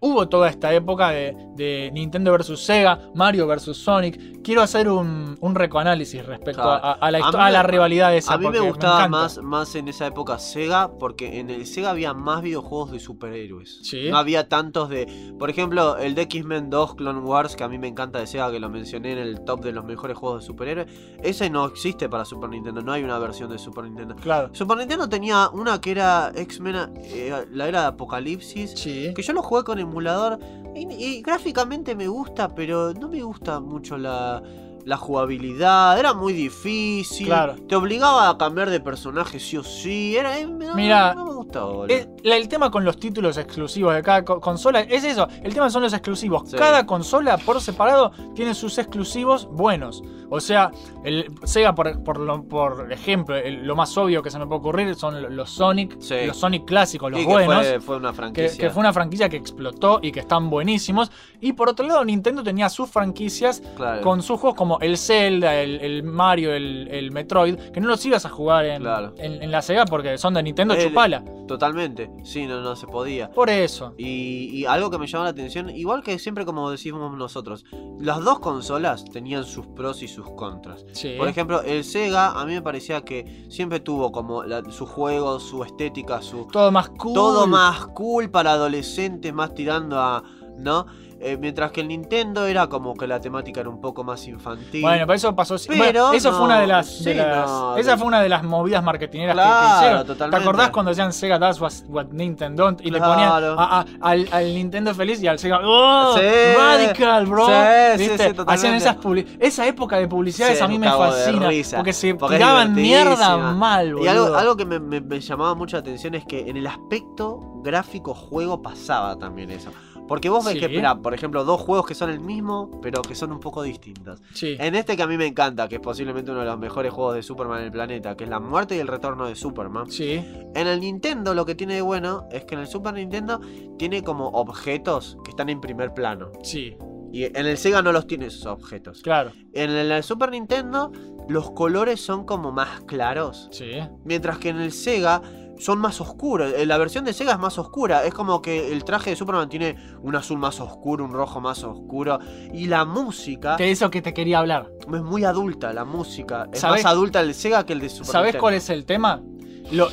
[0.00, 4.42] hubo toda esta época de, de Nintendo versus Sega, Mario versus Sonic.
[4.42, 6.84] Quiero hacer un, un recoanálisis respecto Claro.
[6.84, 8.34] a, a la, A a rivalidad esa.
[8.34, 12.14] A mí me gustaba más, más en esa época Sega porque en el Sega había
[12.14, 13.80] más videojuegos de superhéroes.
[13.82, 14.08] Sí.
[14.10, 15.06] No había tantos de...
[15.38, 18.50] Por ejemplo, el de X-Men 2 Clone Wars, que a mí me encanta de Sega,
[18.50, 20.86] que lo mencioné en el top de los mejores juegos de superhéroes.
[21.22, 24.16] Ese no existe para Super Nintendo, no hay una versión de Super Nintendo.
[24.16, 24.50] Claro.
[24.52, 28.72] Super Nintendo tenía una que era X-Men, eh, la era de Apocalipsis.
[28.76, 29.12] Sí.
[29.14, 30.38] Que yo lo jugué con emulador.
[30.74, 34.42] Y, gráficamente me gusta, pero no me gusta mucho la,
[34.84, 35.98] la jugabilidad.
[35.98, 37.26] Era muy difícil.
[37.26, 37.56] Claro.
[37.68, 40.16] Te obligaba a cambiar de personaje sí o sí.
[40.16, 41.86] Era, eh, no, Mira, no me gustaba.
[41.88, 45.26] Eh, la- el tema con los títulos exclusivos de cada co- consola es eso.
[45.42, 46.50] El tema son los exclusivos.
[46.50, 46.56] Sí.
[46.56, 50.02] Cada consola por separado tiene sus exclusivos buenos.
[50.30, 50.70] O sea,
[51.04, 54.58] el Sega, por, por, lo- por ejemplo, el- lo más obvio que se me puede
[54.60, 56.26] ocurrir son los Sonic, Sí.
[56.26, 57.66] los Sonic clásicos, los Sí, que buenos.
[57.66, 58.58] fue, fue una Que, franquicia.
[58.58, 61.10] que fue una franquicia que explotó y que están buenísimos.
[61.40, 64.00] Y por otro lado, Nintendo tenía sus franquicias Claro.
[64.02, 68.04] con sus juegos como el Zelda, el, el Mario, el, el Metroid, que no los
[68.06, 69.14] ibas a jugar en, Claro.
[69.18, 71.24] en, en la Sega porque son de Nintendo, El- chupala.
[71.46, 72.10] Totalmente.
[72.22, 73.30] Sí, no, no se podía.
[73.30, 73.92] Por eso.
[73.98, 77.64] Y, y algo que me llama la atención, igual que siempre como decimos nosotros,
[78.00, 80.86] las dos consolas tenían sus pros y sus contras.
[80.92, 81.14] Sí.
[81.18, 85.38] Por ejemplo, el Sega a mí me parecía que siempre tuvo como la- su juego,
[85.38, 87.12] su estética, su todo más cool.
[87.14, 90.22] todo más cool para adolescentes, más tirando a,
[90.56, 90.86] ¿no?
[91.26, 94.82] Eh, mientras que el Nintendo era como que la temática era un poco más infantil.
[94.82, 95.56] Bueno, pero eso pasó.
[95.66, 97.02] Pero bueno, eso no, fue una de las.
[97.02, 100.06] de las- no, esa fue una de las movidas marketineras que- Claro, que, hicieron.
[100.06, 100.36] totalmente.
[100.36, 102.80] ¿Te acordás cuando decían Sega That's what, what Nintendo don't?
[102.84, 105.60] Y le ponían a- a- al, al Nintendo feliz y al Sega.
[105.64, 106.14] ¡Oh!
[106.18, 106.22] Sí.
[106.56, 107.46] Radical, bro.
[107.46, 108.10] Sí.
[108.46, 108.96] Hacían esas
[109.40, 111.48] Esa época de publicidades a mí me fascina.
[111.48, 114.04] risa, porque se porque tiraban mierda mal, boludo.
[114.04, 117.40] Y algo, algo que me, me- me llamaba mucha atención es que en el aspecto
[117.62, 119.70] gráfico juego pasaba también eso.
[120.06, 120.60] Porque vos ves Sí.
[120.60, 123.62] que, mira, por ejemplo, dos juegos que son el mismo, pero que son un poco
[123.62, 124.20] distintos.
[124.34, 124.56] Sí.
[124.58, 127.14] En este que a mí me encanta, que es posiblemente uno de los mejores juegos
[127.14, 129.90] de Superman en el planeta, que es la muerte y el retorno de Superman.
[129.90, 130.14] Sí.
[130.54, 133.40] En el Nintendo lo que tiene de bueno es que en el Super Nintendo
[133.78, 136.30] tiene como objetos que están en primer plano.
[136.42, 136.76] Sí.
[137.12, 139.00] Y en el Sega no los tiene esos objetos.
[139.02, 139.30] Claro.
[139.52, 140.90] En el Super Nintendo
[141.28, 143.48] los colores son como más claros.
[143.52, 143.70] Sí.
[144.04, 145.22] Mientras que en el Sega
[145.58, 146.52] son más oscuros.
[146.56, 148.04] Eh, La versión de Sega es más oscura.
[148.04, 151.62] Es como que el traje de Superman tiene un azul más oscuro, un rojo más
[151.64, 152.18] oscuro.
[152.52, 154.68] Y la música De eso que te quería hablar.
[154.80, 155.72] es muy adulta.
[155.72, 158.40] La música es ¿Sabés- más adulta el Sega que el de Super ¿Sabés Nintendo.
[158.40, 159.22] cuál es el tema?
[159.70, 159.88] Lo,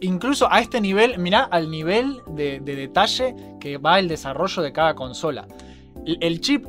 [0.00, 4.72] incluso a este nivel, mirá al nivel de, de detalle que va el desarrollo de
[4.72, 5.46] cada consola.
[6.04, 6.66] El- El chip,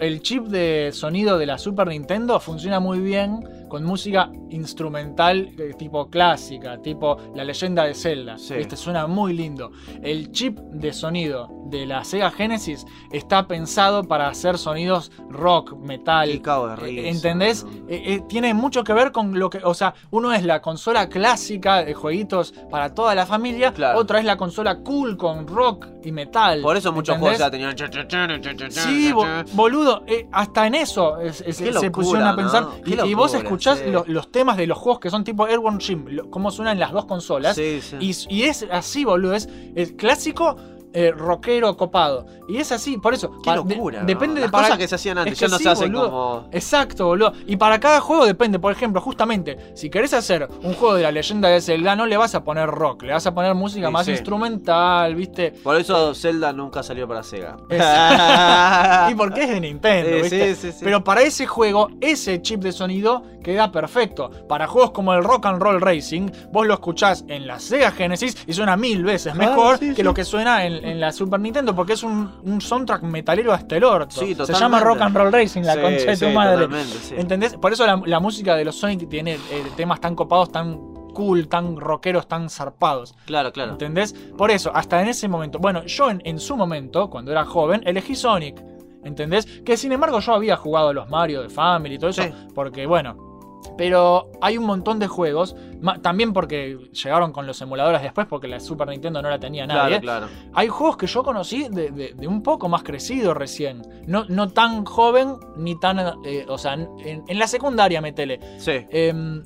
[0.00, 3.40] el chip de sonido de la Super Nintendo funciona muy bien
[3.70, 8.36] con música instrumental eh, tipo clásica, tipo La leyenda de Zelda.
[8.36, 8.54] Sí.
[8.54, 8.76] ¿viste?
[8.76, 9.70] Suena muy lindo.
[10.02, 16.42] El chip de sonido de la Sega Genesis está pensado para hacer sonidos rock, metal,
[16.42, 17.64] cago de eh, risa, ¿Entendés?
[17.88, 19.58] Eh, eh, tiene mucho que ver con lo que.
[19.62, 23.72] O sea, uno es la consola clásica de jueguitos para toda la familia.
[23.72, 23.98] Claro.
[23.98, 26.60] Otra es la consola cool con rock y metal.
[26.60, 27.38] Por eso muchos ¿entendés?
[27.38, 28.70] juegos ya tenían.
[28.70, 32.62] Sí, bo- boludo, hasta en eso es- es- Qué se pusieron a pensar.
[32.64, 33.06] ¿no?
[33.06, 34.12] Y, vos locura, escuchás sí.
[34.12, 37.04] los temas de los juegos que son tipo Airborne Jim, cómo suenan en las dos
[37.04, 37.56] consolas.
[37.56, 37.96] Sí, sí.
[38.00, 39.34] Y, y es así, boludo.
[39.34, 40.56] Es, es clásico,
[40.92, 42.26] eh, rockero, copado.
[42.48, 43.30] Y es así, por eso.
[43.44, 44.00] Qué de- locura.
[44.00, 44.06] ¿no?
[44.06, 46.10] depende Las de cosas que se hacían antes es que ya no se hacen boludo.
[46.10, 46.48] como.
[46.50, 47.32] Exacto, boludo.
[47.46, 48.58] Y para cada juego depende.
[48.58, 52.16] Por ejemplo, justamente, si querés hacer un juego de la leyenda de Zelda, no le
[52.16, 55.52] vas a poner rock, le vas a poner música más instrumental, ¿viste?
[55.62, 57.56] Por eso Zelda nunca salió para Sega.
[59.10, 60.70] y porque es de Nintendo, sí.
[60.82, 64.30] Pero para ese juego, ese chip de sonido queda perfecto.
[64.48, 68.36] Para juegos como el Rock and Roll Racing, vos lo escuchás en la Sega Genesis
[68.46, 70.02] y suena mil veces Claro, mejor sí, que sí.
[70.02, 73.76] lo que suena en, en la Super Nintendo, porque es un, un soundtrack metalero hasta
[73.76, 74.20] el orto.
[74.20, 76.64] Sí, Se llama Rock and Roll Racing, la Sí, concha de tu sí, madre.
[76.64, 77.14] totalmente, sí.
[77.16, 77.54] ¿Entendés?
[77.56, 79.38] Por eso la, la música de los Sonic tiene eh,
[79.76, 80.78] temas tan copados, tan
[81.14, 83.14] cool, tan rockeros, tan zarpados.
[83.26, 83.72] Claro, claro.
[83.72, 84.12] ¿Entendés?
[84.38, 85.58] Por eso, hasta en ese momento.
[85.58, 88.62] Bueno, yo en, en su momento, cuando era joven, elegí Sonic.
[89.02, 89.46] ¿Entendés?
[89.64, 92.22] Que sin embargo yo había jugado a los Mario de Family y todo eso.
[92.22, 92.30] Sí.
[92.54, 93.29] Porque, bueno.
[93.76, 95.56] Pero hay un montón de juegos.
[96.02, 100.00] También porque llegaron con los emuladores después, porque la Super Nintendo no la tenía nadie.
[100.00, 100.50] Claro, claro.
[100.54, 103.82] Hay juegos que yo conocí de, de- de un poco más crecido recién.
[104.06, 105.98] No, no tan joven, ni tan.
[106.24, 106.88] eh, o sea, en,
[107.26, 108.40] en la secundaria, metele.
[108.58, 108.72] Sí.
[108.90, 109.42] Em,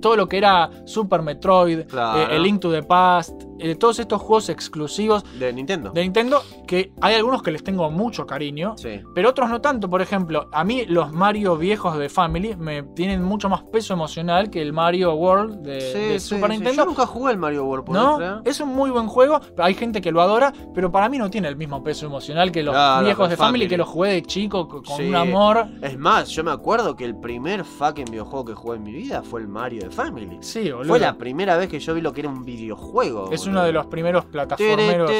[0.00, 2.20] todo lo que era Super Metroid, Claro.
[2.32, 5.90] eh, el Link to the Past, eh, todos estos juegos exclusivos De Nintendo.
[5.90, 9.00] de Nintendo, que hay algunos que les tengo mucho cariño, Sí.
[9.14, 9.88] pero otros no tanto.
[9.88, 14.50] Por ejemplo, a mí los Mario viejos de Family me tienen mucho más peso emocional
[14.50, 16.56] que el Mario World de, Sí, de Super sí.
[16.58, 16.82] Nintendo.
[16.82, 18.34] Yo nunca jugué el Mario World, ¿podés No, creer?
[18.44, 19.40] es un muy buen juego.
[19.58, 22.62] Hay gente que lo adora, pero para mí no tiene el mismo peso emocional que
[22.62, 23.68] los Claro, viejos de Family, Family.
[23.68, 25.66] que los jugué de chico co- con un amor.
[25.82, 29.22] Es más, yo me acuerdo que el primer fucking videojuego que jugué en mi vida
[29.22, 30.38] fue el Mario de Family.
[30.40, 30.88] Sí, boludo.
[30.88, 33.30] Fue la primera vez que yo vi lo que era un videojuego.
[33.32, 33.46] es.
[33.52, 35.10] Uno de los primeros plataformeros.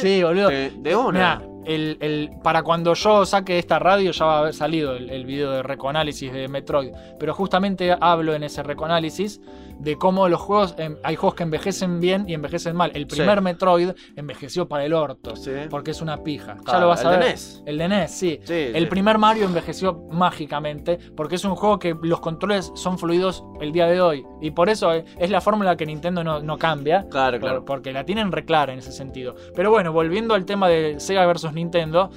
[0.00, 0.48] Sí, boludo.
[0.48, 1.36] De, de una.
[1.36, 5.10] Mirá, el, el- para cuando yo saque esta radio ya va a haber salido el,
[5.10, 6.92] el video de recoanálisis de Metroid.
[7.18, 9.40] Pero justamente hablo en ese recoanálisis
[9.78, 12.90] de cómo los juegos, em, hay juegos que envejecen bien y envejecen mal.
[12.94, 13.44] El primer Sí.
[13.44, 15.52] Metroid envejeció para el orto, Sí.
[15.70, 16.56] porque es una pija.
[16.56, 17.28] ya Claro, lo vas a el de ver.
[17.34, 17.62] NES.
[17.66, 18.40] El de NES, sí.
[18.44, 23.44] Sí, El primer Mario envejeció mágicamente porque es un juego que los controles son fluidos
[23.60, 24.24] el día de hoy.
[24.40, 27.06] Y por eso eh, es la fórmula que Nintendo no, no cambia.
[27.10, 27.64] Claro, Por- claro.
[27.64, 29.34] porque la tienen reclara en ese sentido.
[29.54, 32.10] Pero bueno, volviendo al tema de Sega versus Nintendo,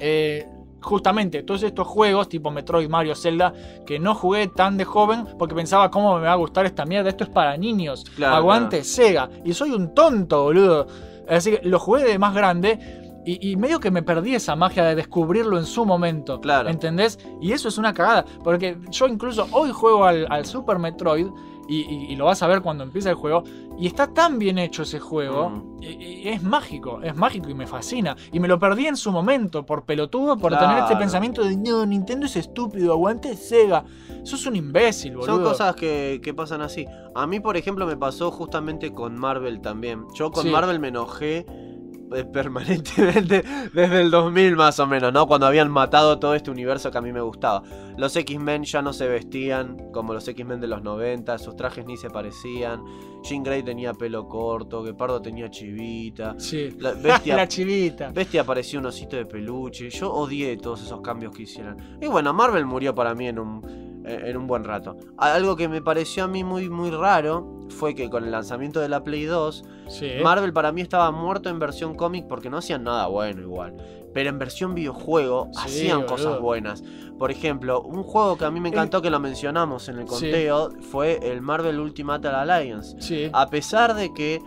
[0.00, 0.46] eh,
[0.84, 3.52] justamente todos estos juegos tipo Metroid, Mario, Zelda,
[3.86, 7.08] que no jugué tan de joven porque pensaba cómo me va a gustar esta mierda,
[7.08, 9.28] esto es para niños, Claro, aguante Sega.
[9.44, 10.86] Y soy un tonto, boludo.
[11.28, 12.78] Así que lo jugué de más grande.
[13.26, 16.40] Y, y medio que me perdí esa magia de descubrirlo en su momento.
[16.42, 16.68] Claro.
[16.68, 17.18] ¿Entendés?
[17.40, 18.26] Y eso es una cagada.
[18.42, 21.28] Porque yo incluso hoy juego al, al Super Metroid.
[21.68, 23.42] Y, y- y lo vas a ver cuando empieza el juego.
[23.78, 25.50] Y está tan bien hecho ese juego.
[25.50, 25.82] Mm.
[25.82, 27.02] y- es mágico.
[27.02, 28.16] Es mágico y me fascina.
[28.32, 29.66] Y me lo perdí en su momento.
[29.66, 30.36] Por pelotudo.
[30.38, 30.66] Por Claro.
[30.68, 32.92] tener este pensamiento de no, Nintendo es estúpido.
[32.92, 33.84] Aguante Sega.
[34.22, 35.34] Sos un imbécil, boludo.
[35.36, 36.86] Son cosas que, que pasan así.
[37.14, 40.04] A mí, por ejemplo, me pasó justamente con Marvel también.
[40.14, 40.50] Yo con Sí.
[40.50, 41.44] Marvel me enojé
[42.22, 43.42] permanentemente
[43.72, 45.26] desde el 2000 más o menos, ¿no?
[45.26, 47.62] Cuando habían matado todo este universo que a mí me gustaba.
[47.96, 51.96] Los X-Men ya no se vestían como los X-Men de los 90, sus trajes ni
[51.96, 52.84] se parecían.
[53.24, 56.34] Jean Grey tenía pelo corto, Gepardo tenía chivita.
[56.38, 56.70] Sí.
[56.78, 58.10] La bestia, La chivita.
[58.10, 59.90] Bestia apareció un osito de peluche.
[59.90, 61.76] Yo odié todos esos cambios que hicieron.
[62.00, 64.96] Y bueno, Marvel murió para mí en un, en un buen rato.
[65.16, 68.88] Algo que me pareció a mí muy, muy raro fue que con el lanzamiento de
[68.88, 70.12] la Play 2, Sí.
[70.22, 73.74] Marvel para mí estaba muerto en versión cómic porque no hacían nada bueno igual.
[74.14, 76.06] Pero en versión videojuego Sí, hacían boludo.
[76.14, 76.84] cosas buenas.
[77.18, 80.08] Por ejemplo, un juego que a mí me encantó que lo mencionamos en el Sí.
[80.08, 83.30] conteo fue el Marvel Ultimate Alliance.
[83.32, 84.40] A pesar de que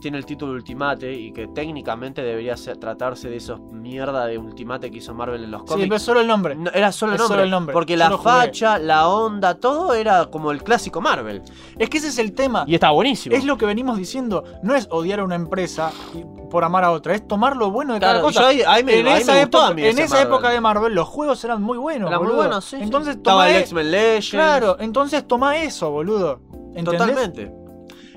[0.00, 4.90] tiene el título Ultimate y que técnicamente debería ser- tratarse de esos mierda de Ultimate
[4.90, 5.88] que hizo Marvel en los Sí, cómics.
[5.88, 6.54] pero solo el nombre.
[6.54, 9.94] no, era solo el, nombre, solo el nombre, Porque yo la facha, la onda, todo
[9.94, 11.42] era como el clásico Marvel.
[11.78, 12.64] Es que ese es el tema.
[12.66, 13.34] Y está buenísimo.
[13.36, 14.44] Es lo que venimos diciendo.
[14.62, 17.14] No es odiar a una empresa y- por amar a otra.
[17.14, 18.48] Es tomar lo bueno de Claro, cada cosa.
[18.48, 21.42] ahí- ahí me- en ahí esa, me época, en esa época de Marvel los juegos
[21.44, 22.08] eran muy buenos.
[22.08, 22.42] Era muy boludo.
[22.42, 22.76] bueno, sí.
[22.76, 22.82] sí.
[22.82, 24.30] Entonces Estaba toma el e- X-Men Legends.
[24.30, 26.40] Claro, entonces toma eso, boludo.
[26.74, 26.98] ¿Entendés?
[26.98, 27.52] Totalmente.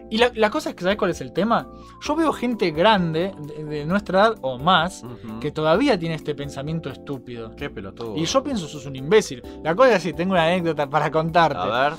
[0.09, 1.67] Y la, la cosa es que, ¿sabes cuál es el tema?
[2.01, 5.03] Yo veo gente grande, de, de nuestra edad o más,
[5.41, 7.55] que todavía tiene este pensamiento estúpido.
[7.55, 8.15] Qué pelotudo.
[8.15, 9.43] Y yo pienso, sos un imbécil.
[9.63, 11.59] La cosa es que tengo una anécdota para contarte.
[11.59, 11.93] A ver,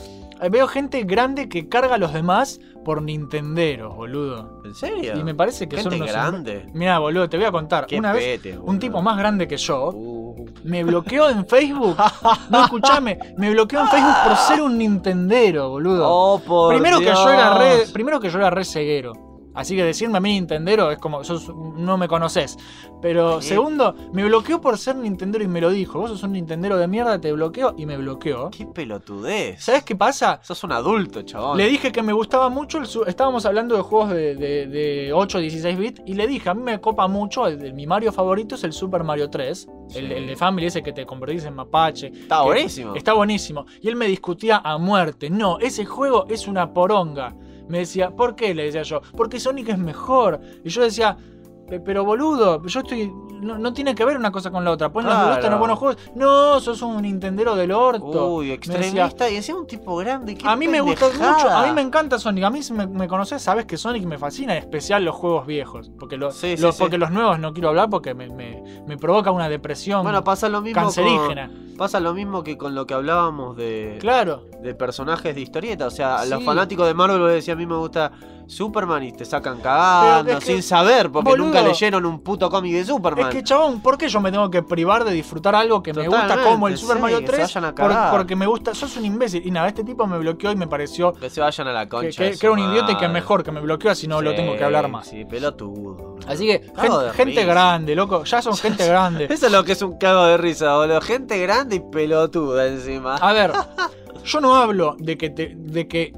[0.51, 4.62] Veo gente grande que carga a los demás por Nintenderos, boludo.
[4.64, 5.16] ¿en serio?
[5.18, 6.66] Y me parece que Gente son unos grande.
[6.72, 7.86] Mira, boludo, te voy a contar.
[7.86, 8.78] Qué Una vez, pete, un boludo.
[8.80, 10.47] tipo más grande que yo Uh.
[10.64, 11.97] me bloqueó en Facebook.
[12.51, 16.07] No, escuchame, me bloqueó en Facebook por ser un Nintendero, boludo.
[16.09, 17.91] Oh, por primero que yo era re, Dios.
[17.93, 19.12] primero que yo era re ceguero.
[19.59, 22.56] Así que decirme a mí Nintendero es como, sos, no me conoces.
[23.02, 23.46] Pero ¿Qué?
[23.46, 25.98] segundo, me bloqueó por ser Nintendero y me lo dijo.
[26.00, 28.50] Vos sos un Nintendero de mierda, te bloqueo y me bloqueó.
[28.50, 29.62] Qué pelotudez.
[29.62, 30.40] ¿Sabes qué pasa?
[30.42, 31.56] Sos un adulto, chabón.
[31.59, 35.12] Le dije que me gustaba mucho, el su- estábamos hablando de juegos de, de, de
[35.12, 38.12] 8 16 bits, y le dije, a mí me copa mucho, el, de- mi Mario
[38.12, 40.12] favorito es el Super Mario 3, el, Sí.
[40.12, 42.09] el de Family, ese que te convertís en mapache.
[42.09, 42.94] Está buenísimo.
[42.94, 43.66] Está buenísimo.
[43.80, 47.34] Y él me discutía a muerte, no, ese juego es una poronga.
[47.68, 48.54] Me decía, ¿por qué?
[48.54, 50.40] Le decía yo, porque Sonic es mejor.
[50.64, 51.38] Y yo decía, "Pe-
[51.84, 53.12] pero boludo, yo estoy...
[53.40, 54.88] No, no tiene que ver una cosa con la otra.
[54.90, 55.30] Pues Claro.
[55.30, 55.96] gustan los buenos juegos.
[56.16, 58.34] No, sos un Nintendero del orto.
[58.34, 59.04] Uy, extremista.
[59.08, 60.34] decía, y encima un tipo grande.
[60.34, 62.42] qué a mí me gusta mucho, a mí me encanta Sonic.
[62.42, 65.46] A mí si me, me conoces, sabes que Sonic me fascina, en especial los juegos
[65.46, 65.88] viejos.
[66.00, 66.80] Porque, lo- Sí, sí, los, sí.
[66.80, 70.48] porque los nuevos no quiero hablar porque me, me- me provoca una depresión Bueno, pasa
[70.48, 71.46] lo mismo cancerígena.
[71.46, 74.42] con, pasa lo mismo que con lo que hablábamos de, Claro.
[74.62, 75.86] de personajes de historieta.
[75.86, 78.10] O sea, los fanáticos de Marvel vos decís, a mí me gusta
[78.49, 82.49] Superman y te sacan cagando es que- sin saber, porque boludo, nunca leyeron un puto
[82.51, 83.28] cómic de Superman.
[83.28, 86.09] Es que, chabón, ¿por qué yo me tengo que privar de disfrutar algo que me
[86.09, 87.42] gusta como el Super sí, Mario que se 3?
[87.55, 88.11] vayan a por- cagar.
[88.11, 88.74] porque me gusta.
[88.74, 89.46] Sos un imbécil.
[89.46, 92.22] Y nada, este tipo me bloqueó y me pareció Que se vayan a la concha.
[92.24, 94.64] que- era un idiota y que mejor que me bloqueó, así no lo tengo que
[94.64, 95.07] hablar más.
[95.09, 96.16] Sí, pelotudo.
[96.26, 97.44] Así que, Cago gente, risa.
[97.44, 98.24] grande, loco.
[98.24, 99.26] Ya son gente grande.
[99.30, 101.01] Eso es lo que es un cago de risa, boludo.
[101.01, 103.16] Gente grande y pelotuda encima.
[103.16, 103.53] A ver,
[104.24, 106.12] yo no hablo de que te, de que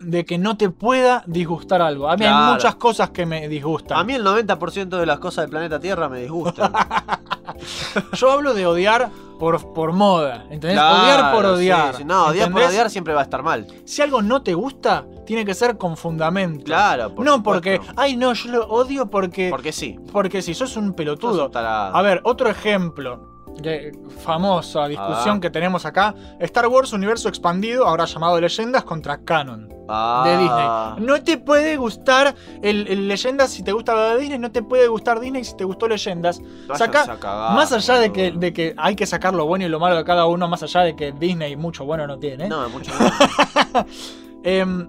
[0.00, 2.08] de que no te pueda disgustar algo.
[2.08, 3.98] A mí hay muchas cosas que me disgustan.
[3.98, 6.72] A mí el 90% de las cosas del planeta Tierra me disgustan.
[8.12, 10.44] Yo hablo de odiar por, por moda.
[10.50, 10.74] ¿Entendés?
[10.78, 11.94] Claro, odiar por sí, odiar.
[11.96, 12.04] sí.
[12.04, 13.66] No, odiar por odiar siempre va a estar mal.
[13.84, 16.64] Si algo no te gusta, tiene que ser con fundamento.
[16.64, 17.52] Claro, por no supuesto.
[17.54, 19.48] porque, ay no, yo lo odio porque.
[19.50, 19.98] Porque sí.
[20.12, 21.50] Porque si sos un Sos pelotudo.
[21.50, 21.88] un.
[21.96, 23.37] A ver, otro ejemplo.
[23.62, 23.92] Que-
[24.22, 25.40] famosa discusión ver.
[25.42, 26.14] que tenemos acá.
[26.40, 29.68] Star Wars Universo Expandido, ahora llamado Leyendas contra Canon.
[29.90, 30.22] Ah.
[30.26, 31.06] de Disney.
[31.08, 34.62] No te puede gustar el, el Leyendas si te gusta lo de Disney, no te
[34.62, 36.42] puede gustar Disney si te gustó Leyendas.
[36.74, 37.06] Saca-
[37.54, 38.40] más allá de que, boludo.
[38.40, 40.82] de que hay que sacar lo bueno y lo malo de cada uno, más allá
[40.82, 42.48] de que Disney mucho bueno no tiene.
[42.50, 42.92] No, mucho
[44.42, 44.88] em,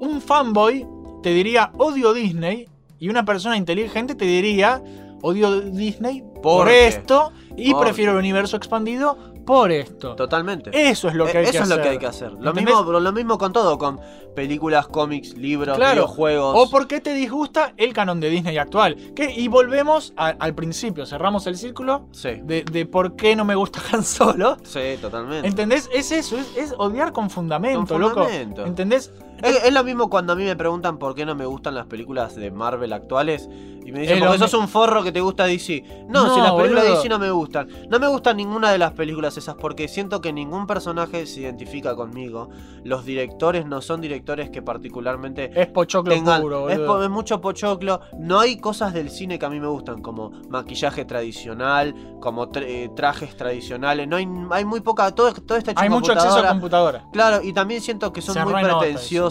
[0.00, 0.86] un fanboy
[1.22, 2.68] te diría odio Disney
[3.00, 4.80] y una persona inteligente te diría
[5.22, 8.14] odio Disney por, esto y ¿Por prefiero qué?
[8.14, 10.14] el universo expandido por esto.
[10.14, 10.70] Totalmente.
[10.90, 11.72] Eso es lo que hay Eh, que Eso hacer.
[11.72, 12.32] es lo que hay que hacer.
[12.32, 12.74] Lo ¿Entendés?
[12.76, 13.98] mismo, lo mismo con todo, con
[14.36, 15.94] películas, cómics, libros, Claro.
[16.02, 16.54] videojuegos.
[16.54, 18.94] O por qué te disgusta el canon de Disney actual.
[19.16, 19.32] ¿Qué?
[19.34, 23.54] Y volvemos a- al principio, cerramos el círculo Sí, de, de por qué no me
[23.54, 24.58] gusta Han Solo.
[24.64, 25.48] sí, totalmente.
[25.48, 25.88] ¿Entendés?
[25.94, 28.14] Es eso, es, es odiar con fundamento, Con loco.
[28.24, 28.66] fundamento.
[28.66, 29.10] ¿Entendés?
[29.42, 31.86] Es, es lo mismo cuando a mí me preguntan por qué no me gustan las
[31.86, 33.48] películas de Marvel actuales.
[33.86, 35.82] Y me dicen, porque sos un forro que te gusta DC.
[36.08, 36.90] No, No, si las películas de.
[36.90, 37.68] DC no me gustan.
[37.88, 41.96] No me gustan ninguna de las películas esas porque siento que ningún personaje se identifica
[41.96, 42.50] conmigo.
[42.84, 46.42] Los directores no son directores que particularmente Es pochoclo tengan.
[46.42, 48.00] puro, es, po- es mucho pochoclo.
[48.18, 52.64] No hay cosas del cine que a mí me gustan, como maquillaje tradicional, como tra-
[52.66, 54.06] eh, trajes tradicionales.
[54.06, 55.10] No hay, hay muy poca.
[55.14, 57.04] Todo, todo está hecho Hay mucho acceso a computadora.
[57.12, 58.80] Claro, y también siento que son Se muy renota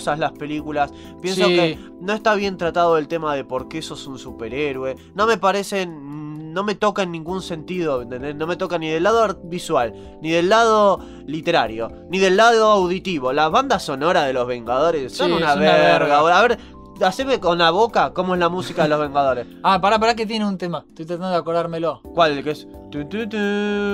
[0.06, 0.92] las películas.
[1.22, 1.56] Pienso Sí.
[1.56, 4.96] que no está bien tratado el tema de por qué sos un superhéroe.
[5.16, 6.54] No me parecen.
[6.54, 8.02] No me toca en ningún sentido.
[8.02, 8.36] ¿entendés?
[8.36, 13.32] No me toca ni del lado visual, ni del lado literario, ni del lado auditivo.
[13.34, 16.20] Las bandas sonoras de los Vengadores son Sí, una, una verga.
[16.20, 16.58] A ver,
[17.06, 19.48] haceme con la boca cómo es la música de los Vengadores.
[19.64, 20.84] Ah, pará, pará que tiene un tema.
[20.90, 22.02] Estoy tratando de acordármelo.
[22.14, 22.32] ¿Cuál?
[22.38, 22.68] El que es.
[22.92, 23.38] tu, tu, tu,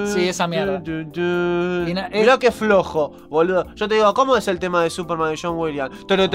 [0.07, 0.81] Sí, esa mierda.
[1.93, 3.65] na- Mirá qué flojo, boludo.
[3.75, 5.95] Yo te digo, ¿cómo es el tema de Superman de John Williams?
[6.07, 6.27] Bueno,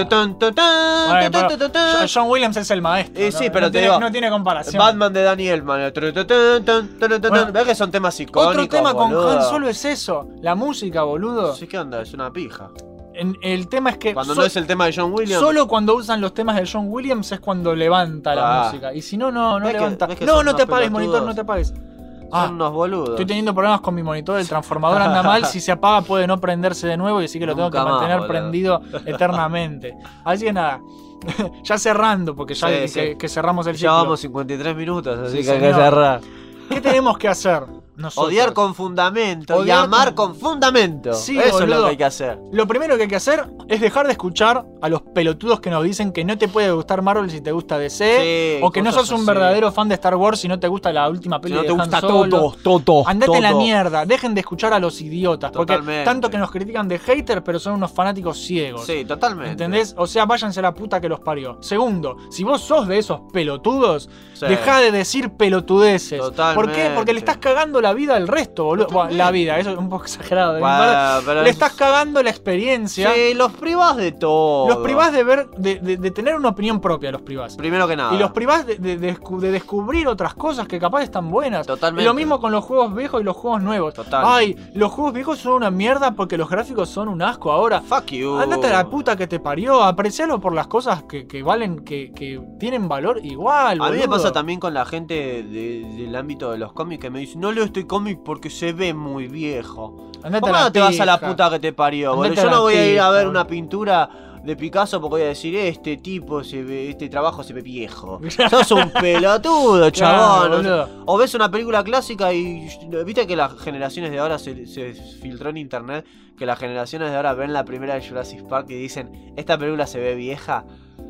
[2.12, 3.24] John Williams es el maestro.
[3.24, 3.32] ¿no?
[3.32, 4.78] sí, pero no te tiene, digo, no tiene comparación.
[4.78, 5.92] Batman de Daniel Man.
[5.92, 7.46] Turu, tu, tun, tun, turu, tu, Bueno.
[7.46, 8.54] Mirá que son temas icónicos.
[8.54, 9.12] Otro tema con.
[9.14, 10.28] Han Solo es eso.
[10.40, 11.54] La música, boludo.
[11.54, 12.02] Sí, ¿qué onda?
[12.02, 12.70] Es una pija.
[13.18, 15.40] En- el tema es que Cuando so- no es el tema de John Williams.
[15.40, 18.64] solo cuando usan los temas de John Williams es cuando levanta la Ah.
[18.66, 18.94] música.
[18.94, 20.06] Y si no, no, no ¿Ves que- levanta.
[20.06, 21.68] que no, no te apagues, monitor, no te apagues.
[21.68, 23.08] Son Ah, unos boludos.
[23.10, 24.38] estoy teniendo problemas con mi monitor.
[24.38, 25.46] El transformador anda mal.
[25.46, 27.20] Si se apaga, puede no prenderse de nuevo.
[27.22, 29.94] Y así que lo tengo que más, mantener prendido eternamente.
[30.24, 30.80] Así que nada.
[31.64, 33.16] ya cerrando, porque ya Sí, que, sí.
[33.18, 33.92] que cerramos el Ya ciclo.
[33.94, 36.20] vamos 53 minutos, así Sí, que hay que cerrar.
[36.68, 37.64] ¿Qué tenemos que hacer?
[37.98, 38.28] Nosotros.
[38.32, 41.12] Odiar con fundamento y amar con- con, fundamento.
[41.14, 42.38] Sí, Eso es lo que hay que hacer.
[42.52, 45.82] Lo primero que hay que hacer es dejar de escuchar a los pelotudos que nos
[45.84, 48.58] dicen que no te puede gustar Marvel si te gusta DC.
[48.58, 49.26] Sí, o que no sos un así.
[49.26, 51.82] verdadero fan de Star Wars si no te gusta la última Si película no te
[51.82, 52.52] gusta Solo.
[52.62, 55.50] todo, todo, Andate a la mierda, dejen de escuchar a los idiotas.
[55.50, 56.04] Porque Totalmente.
[56.04, 58.86] tanto que nos critican de haters, pero son unos fanáticos ciegos.
[58.86, 59.50] Sí, totalmente.
[59.52, 59.94] ¿Entendés?
[59.98, 61.58] O sea, váyanse a la puta que los parió.
[61.60, 64.46] Segundo, si vos sos de esos pelotudos, Sí.
[64.46, 66.20] deja de decir pelotudeces.
[66.20, 66.36] ¿Por qué?
[66.36, 66.94] Totalmente.
[66.94, 68.88] Porque le estás cagando la vida al resto, boludo.
[68.90, 70.52] Bueno, la vida, eso es un poco exagerado.
[70.54, 71.22] de mi Bueno, parte.
[71.26, 73.12] pero Le es- estás cagando la experiencia.
[73.12, 74.68] Sí, los privás de todo.
[74.68, 77.56] Los privás de ver, de, de- de tener una opinión propia, los privás.
[77.56, 78.14] Primero que nada.
[78.14, 81.66] Y los privás de, de- de descu- de descubrir otras cosas que capaz están buenas.
[81.66, 82.02] Totalmente.
[82.02, 83.94] Y lo mismo con los juegos viejos y los juegos nuevos.
[83.94, 84.22] Total.
[84.26, 87.80] Ay, los juegos viejos son una mierda porque los gráficos son un asco ahora.
[87.80, 88.36] Fuck you.
[88.38, 92.12] Andate a la puta que te parió, aprecialo por las cosas que, que valen, que,
[92.12, 93.80] que tienen valor igual.
[93.80, 94.16] A mí me boludo.
[94.16, 97.52] pasa también con la gente de- del ámbito de los cómics que me dice, no
[97.52, 100.10] leo este cómic porque se ve muy viejo.
[100.22, 102.14] Andate ¿Cómo no te vas a la puta que te parió?
[102.16, 102.34] boludo?
[102.34, 104.10] Yo no voy a ir a ver una pintura
[104.44, 108.20] de Picasso porque voy a decir, este tipo se ve, este trabajo se ve viejo.
[108.50, 110.66] Sos un pelotudo, chabón.
[111.06, 112.68] o ves una película clásica y
[113.04, 116.04] viste que las generaciones de ahora se, se filtró en internet
[116.38, 119.86] que las generaciones de ahora ven la primera de Jurassic Park y dicen, esta película
[119.86, 120.64] se ve vieja.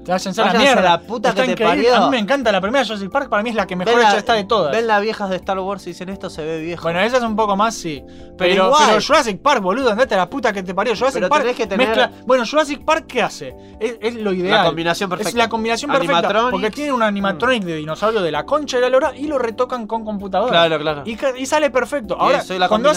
[0.09, 0.83] A la Váyanse a mierda.
[0.83, 1.95] la puta Está que te parió.
[1.95, 4.09] A mí me encanta la primera Jurassic Park, para mí es la que mejor la-
[4.09, 4.73] hecha está de todas.
[4.73, 6.83] Ven las viejas de Star Wars y dicen, esto se ve viejo.
[6.85, 8.03] Bueno, esa es un poco más, sí.
[8.39, 8.85] Pero, igual.
[8.89, 10.95] pero Jurassic Park, boludo, andate a la puta que te parió.
[10.95, 13.55] Jurassic Pero Park tenés que tener- mezcla- Bueno, Jurassic Park, ¿qué hace?
[13.81, 14.59] Es, es lo ideal.
[14.63, 15.29] la combinación perfecta.
[15.31, 16.51] Es la combinación perfecta.
[16.51, 19.87] Porque tiene un animatronic de dinosaurio de la concha de la lora y lo retocan
[19.87, 20.51] con computadora.
[20.51, 21.03] Claro, claro.
[21.05, 22.17] Y, sale perfecto.
[22.19, 22.91] Ahora, eso es la cuando,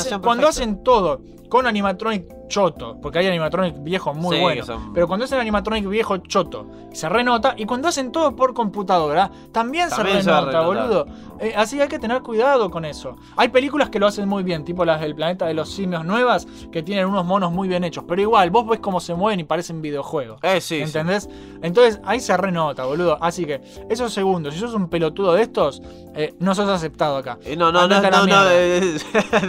[0.47, 1.21] hacen todo
[1.51, 5.85] con animatronic choto, porque hay animatronic viejos muy Sí, buenos, son- pero cuando hacen animatronic
[5.87, 11.05] viejo choto, se renota, y cuando hacen todo por computadora, también, También se renota, boludo.
[11.41, 13.15] Eh, así que hay que tener cuidado con eso.
[13.35, 16.47] Hay películas que lo hacen muy bien, tipo las del planeta de los simios nuevas,
[16.71, 19.43] que tienen unos monos muy bien hechos, pero igual, vos ves cómo se mueven y
[19.43, 20.39] parecen videojuegos.
[20.43, 20.81] Eh, sí, sí.
[20.83, 21.27] ¿Entendés?
[21.63, 23.17] Entonces ahí se renota, boludo.
[23.21, 25.81] Así que, esos segundos, si sos un pelotudo de estos,
[26.15, 27.39] eh, no sos aceptado acá.
[27.43, 29.41] Eh, No, no, no, Andate la no, no, mierda.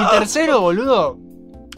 [0.00, 1.18] Y tercero, boludo,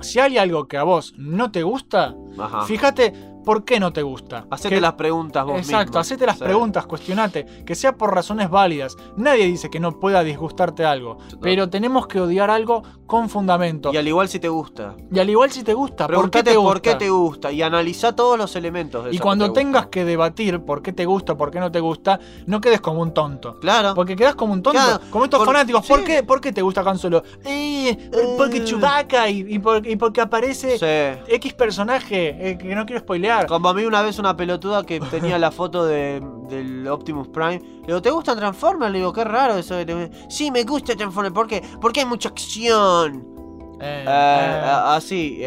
[0.01, 2.63] si hay algo que a vos no te gusta, Ajá.
[2.63, 3.13] fíjate
[3.45, 4.47] por qué no te gusta.
[4.51, 6.01] Hacete Que- las preguntas vos Exacto, mismo.
[6.01, 6.45] hacete las Sí.
[6.45, 8.97] preguntas, cuestionate, que sea por razones válidas.
[9.17, 13.91] Nadie dice que no pueda disgustarte algo, pero tenemos que odiar algo con fundamento.
[13.93, 14.95] Y al igual si te gusta.
[15.11, 16.73] Y al igual si te gusta, ¿por qué te gusta?
[16.73, 17.53] por qué te gusta.
[17.53, 19.91] Y analiza todos los elementos de Y eso cuando que te tengas gusta.
[19.91, 23.15] que debatir por qué te gusta, por qué no te gusta, no quedes como un
[23.15, 23.59] tonto.
[23.61, 23.95] Claro.
[23.95, 25.87] Porque quedas como un tonto, Claro, como estos por- fanáticos.
[25.87, 27.23] ¿Por, qué, ¿Por qué te gusta Han Solo?
[27.45, 28.65] Eh, porque Eh.
[28.65, 31.33] Chewbacca y, y por- y porque aparece Sí.
[31.35, 32.99] X personaje eh, que no quiero
[33.47, 37.59] Como a mí una vez una pelotuda que tenía la foto de, del Optimus Prime.
[37.59, 38.93] Le digo, ¿te gusta Transformers?
[38.93, 39.77] Le digo, qué raro eso.
[39.85, 41.35] Digo, sí, me gusta Transformers.
[41.35, 41.63] ¿Por qué?
[41.81, 43.27] Porque hay mucha acción.
[43.81, 45.43] Eh, Eh, eh, así.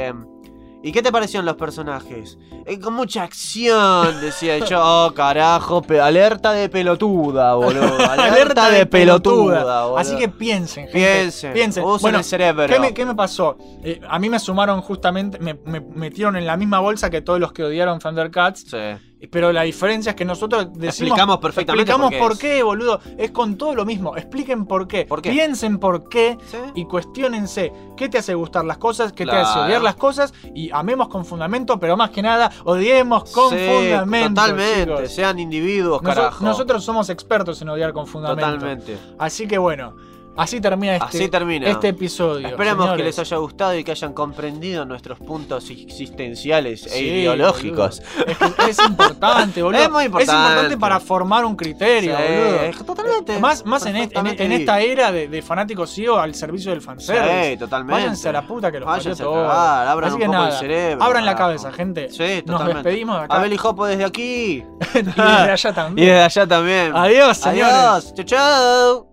[0.84, 2.40] ¿Y qué te parecieron los personajes?
[2.66, 4.80] Eh, con mucha acción, decía yo.
[4.82, 7.98] Oh, carajo, alerta de pelotuda, boludo.
[8.10, 9.98] Alerta, de pelotuda, boludo.
[9.98, 10.98] Así que piensen, gente.
[10.98, 11.84] Piensen, Piensen.
[11.84, 12.68] usen Bueno, el cerebro.
[12.68, 13.58] ¿Qué me, qué me pasó?
[13.84, 17.40] Eh, a mí me sumaron justamente, me, me metieron en la misma bolsa que todos
[17.40, 18.66] los que odiaron Thundercats.
[18.68, 19.11] Sí.
[19.30, 20.96] Pero la diferencia es que nosotros decimos.
[21.12, 23.00] Explicamos perfectamente Explicamos por por qué boludo.
[23.18, 24.18] Es con todo lo mismo.
[24.18, 25.06] Expliquen por qué.
[25.06, 25.30] ¿Por qué?
[25.32, 26.38] Piensen por qué.
[26.50, 26.58] ¿Sí?
[26.76, 30.34] Y cuestionense qué te hace gustar las cosas, qué te hace odiar las cosas.
[30.56, 34.42] Y amemos con fundamento, pero más que nada, odiemos con Sí, fundamento.
[34.42, 34.96] Totalmente.
[34.96, 35.12] chicos.
[35.12, 36.44] Sean individuos, carajo.
[36.44, 38.46] nosotros somos expertos en odiar con fundamento.
[38.52, 38.98] Totalmente.
[39.20, 39.96] Así que bueno,
[40.38, 41.68] así termina este, Así termina.
[41.70, 42.48] este episodio.
[42.48, 48.02] Esperemos que les haya gustado y que hayan comprendido nuestros puntos existenciales e ideológicos.
[48.26, 49.82] Es, que es importante, boludo.
[49.82, 50.32] Es muy importante.
[50.32, 52.62] Es importante para formar un criterio, Sí, boludo.
[52.64, 53.40] es- totalmente.
[53.40, 56.82] Más, más en, en- Perfectamente en esta era de, de fanáticos ciegos al servicio del
[56.82, 57.52] fanservice.
[57.52, 57.94] Sí, totalmente.
[58.02, 61.04] Váyanse a la puta que los Váyanse a cagar, abran Así un el nada, cerebro,
[61.04, 62.10] Abran la cabeza, gente.
[62.10, 62.74] Sí, Nos totalmente.
[62.90, 63.36] despedimos de acá.
[63.36, 64.64] Abel y Jopo desde aquí.
[64.94, 66.08] y desde allá Y también.
[66.08, 66.96] desde allá también.
[66.96, 67.74] Adiós, señores.
[67.74, 68.14] Adiós.
[68.16, 69.11] Chau, chau.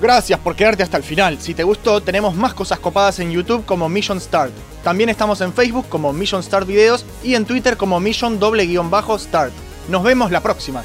[0.00, 1.40] Gracias por quedarte hasta el final.
[1.40, 4.52] Si te gustó, tenemos más cosas copadas en YouTube como Mission Start.
[4.84, 8.90] También estamos en Facebook como Mission Start Videos y en Twitter como Mission doble guion
[8.90, 9.52] bajo Start.
[9.88, 10.82] Nos vemos la próxima.